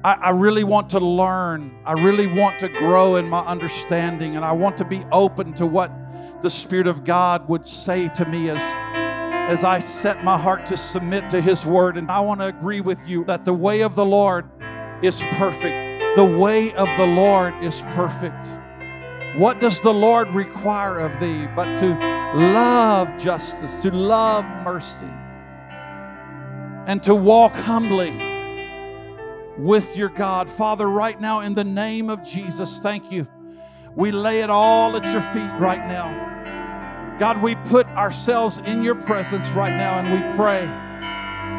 I, 0.03 0.13
I 0.15 0.29
really 0.31 0.65
want 0.65 0.89
to 0.89 0.99
learn. 0.99 1.79
I 1.85 1.93
really 1.93 2.27
want 2.27 2.59
to 2.59 2.67
grow 2.67 3.15
in 3.15 3.29
my 3.29 3.39
understanding, 3.39 4.35
and 4.35 4.43
I 4.43 4.51
want 4.51 4.77
to 4.77 4.85
be 4.85 5.03
open 5.11 5.53
to 5.53 5.65
what 5.65 5.91
the 6.41 6.49
Spirit 6.49 6.85
of 6.85 7.03
God 7.03 7.47
would 7.49 7.65
say 7.65 8.09
to 8.09 8.25
me 8.25 8.49
as 8.49 8.61
as 9.47 9.63
I 9.63 9.77
set 9.77 10.23
my 10.23 10.38
heart 10.38 10.65
to 10.67 10.77
submit 10.77 11.29
to 11.29 11.39
His 11.39 11.65
word. 11.65 11.97
And 11.97 12.10
I 12.10 12.19
want 12.19 12.39
to 12.41 12.47
agree 12.47 12.81
with 12.81 13.08
you 13.08 13.23
that 13.25 13.45
the 13.45 13.53
way 13.53 13.81
of 13.81 13.95
the 13.95 14.05
Lord 14.05 14.49
is 15.03 15.21
perfect. 15.34 16.17
The 16.17 16.25
way 16.25 16.73
of 16.73 16.88
the 16.97 17.05
Lord 17.05 17.53
is 17.62 17.81
perfect. 17.89 18.45
What 19.38 19.60
does 19.60 19.81
the 19.81 19.93
Lord 19.93 20.29
require 20.29 20.97
of 20.97 21.19
thee 21.19 21.45
but 21.55 21.65
to 21.79 21.89
love 22.34 23.17
justice, 23.17 23.75
to 23.84 23.91
love 23.91 24.45
mercy, 24.63 25.12
and 26.88 27.03
to 27.03 27.13
walk 27.13 27.53
humbly 27.53 28.12
with 29.60 29.95
your 29.95 30.10
God? 30.10 30.49
Father, 30.49 30.89
right 30.89 31.19
now, 31.21 31.41
in 31.41 31.53
the 31.53 31.63
name 31.63 32.10
of 32.10 32.23
Jesus, 32.23 32.79
thank 32.79 33.12
you. 33.12 33.27
We 33.95 34.12
lay 34.12 34.41
it 34.41 34.49
all 34.49 34.95
at 34.95 35.03
your 35.12 35.21
feet 35.21 35.51
right 35.60 35.86
now. 35.88 36.34
God, 37.19 37.41
we 37.41 37.56
put 37.56 37.88
ourselves 37.88 38.58
in 38.58 38.84
your 38.84 38.95
presence 38.95 39.47
right 39.49 39.75
now 39.75 39.99
and 39.99 40.12
we 40.12 40.36
pray, 40.36 40.69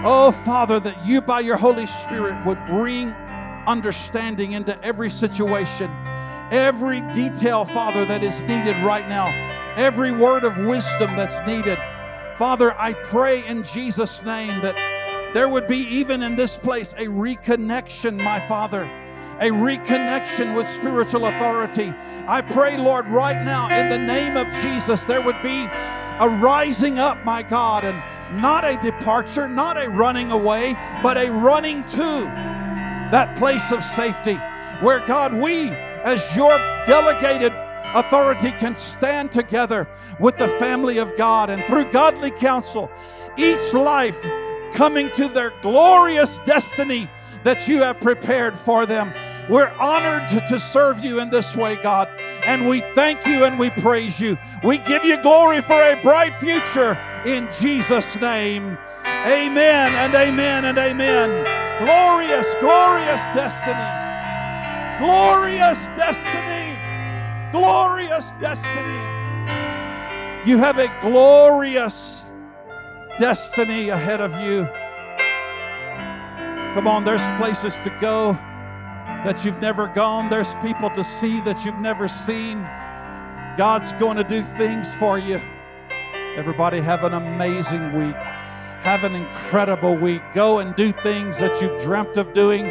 oh 0.05 0.31
Father, 0.31 0.79
that 0.81 1.07
you 1.07 1.23
by 1.23 1.40
your 1.40 1.57
Holy 1.57 1.87
Spirit 1.87 2.45
would 2.45 2.64
bring 2.66 3.12
understanding 3.66 4.53
into 4.53 4.79
every 4.85 5.09
situation, 5.09 5.90
every 6.51 7.01
detail, 7.12 7.64
Father, 7.64 8.05
that 8.05 8.23
is 8.23 8.42
needed 8.42 8.77
right 8.85 9.09
now, 9.09 9.29
every 9.77 10.12
word 10.12 10.45
of 10.45 10.59
wisdom 10.59 11.16
that's 11.16 11.40
needed. 11.47 11.79
Father, 12.37 12.79
I 12.79 12.92
pray 12.92 13.47
in 13.47 13.62
Jesus' 13.62 14.23
name 14.25 14.61
that 14.61 14.75
there 15.33 15.49
would 15.49 15.66
be, 15.66 15.79
even 15.79 16.23
in 16.23 16.37
this 16.37 16.59
place, 16.59 16.92
a 16.95 17.07
reconnection, 17.07 18.23
my 18.23 18.40
Father 18.40 18.85
a 19.40 19.51
reconnection 19.51 20.57
with 20.57 20.66
spiritual 20.66 21.27
authority. 21.27 21.92
I 22.27 22.40
pray, 22.40 22.77
Lord, 22.79 23.07
right 23.09 23.44
now 23.44 23.68
in 23.68 23.88
the 23.88 23.99
name 23.99 24.37
of 24.37 24.46
Jesus, 24.62 25.05
there 25.05 25.20
would 25.20 25.42
be 25.42 25.64
a 26.18 26.38
rising 26.40 26.99
up, 26.99 27.22
my 27.25 27.42
God, 27.42 27.85
and 27.85 28.03
not 28.40 28.64
a 28.64 28.81
departure, 28.81 29.46
not 29.46 29.83
a 29.83 29.88
running 29.88 30.31
away, 30.31 30.75
but 31.03 31.18
a 31.18 31.31
running 31.31 31.85
to 31.85 32.25
that 33.11 33.37
place 33.37 33.70
of 33.72 33.83
safety 33.83 34.38
where, 34.81 35.01
God, 35.07 35.35
we, 35.35 35.68
as 35.70 36.35
your 36.35 36.57
delegated 36.87 37.53
authority, 37.94 38.53
can 38.53 38.75
stand 38.75 39.33
together 39.33 39.87
with 40.18 40.37
the 40.37 40.49
family 40.49 40.99
of 40.99 41.16
God 41.16 41.51
and 41.51 41.64
through 41.64 41.90
godly 41.92 42.31
counsel, 42.31 42.90
each 43.37 43.72
life 43.72 44.20
coming 44.72 45.11
to 45.12 45.29
their 45.29 45.53
glorious 45.62 46.40
destiny 46.40 47.09
that 47.44 47.68
you 47.68 47.83
have 47.83 48.01
prepared 48.01 48.57
for 48.57 48.87
them. 48.87 49.12
We're 49.49 49.70
honored 49.79 50.29
to, 50.49 50.59
serve 50.59 51.05
you 51.05 51.20
in 51.20 51.31
this 51.31 51.55
way, 51.55 51.77
God. 51.77 52.09
And 52.44 52.68
we 52.68 52.81
thank 52.94 53.27
you 53.27 53.44
and 53.44 53.59
we 53.59 53.70
praise 53.70 54.20
you. 54.20 54.37
We 54.64 54.79
give 54.79 55.05
you 55.05 55.20
glory 55.22 55.61
for 55.61 55.81
a 55.81 56.01
bright 56.03 56.35
future 56.35 56.94
in 57.25 57.49
Jesus' 57.61 58.16
name. 58.20 58.77
Amen 59.05 59.94
and 59.94 60.15
amen 60.15 60.65
and 60.65 60.79
amen. 60.79 61.44
Glorious, 61.85 62.46
glorious 62.58 63.21
destiny. 63.35 64.06
Glorious 64.98 65.88
destiny. 65.90 66.79
Glorious 67.52 68.33
destiny. 68.40 69.17
You 70.48 70.58
have 70.58 70.79
a 70.79 70.88
glorious 71.00 72.25
destiny 73.19 73.90
ahead 73.90 74.21
of 74.21 74.40
you. 74.40 74.69
Come 76.77 76.88
on, 76.88 77.04
there's 77.04 77.27
places 77.38 77.79
to 77.85 77.90
go 78.02 78.35
that 79.24 79.46
you've 79.46 79.62
never 79.62 79.87
gone, 79.87 80.29
there's 80.29 80.54
people 80.56 80.90
to 80.90 81.02
see 81.02 81.40
that 81.40 81.64
you've 81.64 81.79
never 81.79 82.06
seen. 82.06 82.60
God's 83.56 83.94
going 83.94 84.18
to 84.18 84.22
do 84.22 84.44
things 84.44 84.92
for 84.92 85.18
you. 85.18 85.40
Everybody, 86.37 86.83
have 86.83 87.02
an 87.04 87.14
amazing 87.14 87.94
week. 87.94 88.14
Have 88.14 89.04
an 89.04 89.14
incredible 89.14 89.96
week. 89.96 90.20
Go 90.35 90.58
and 90.58 90.77
do 90.77 90.92
things 90.92 91.38
that 91.38 91.62
you've 91.62 91.81
dreamt 91.81 92.18
of 92.18 92.35
doing. 92.35 92.70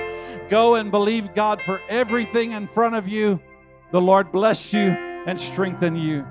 Go 0.49 0.75
and 0.75 0.91
believe 0.91 1.33
God 1.33 1.59
for 1.59 1.81
everything 1.89 2.51
in 2.51 2.67
front 2.67 2.93
of 2.93 3.07
you. 3.07 3.41
The 3.89 4.01
Lord 4.01 4.31
bless 4.31 4.71
you 4.71 4.81
and 4.81 5.39
strengthen 5.39 5.95
you. 5.95 6.27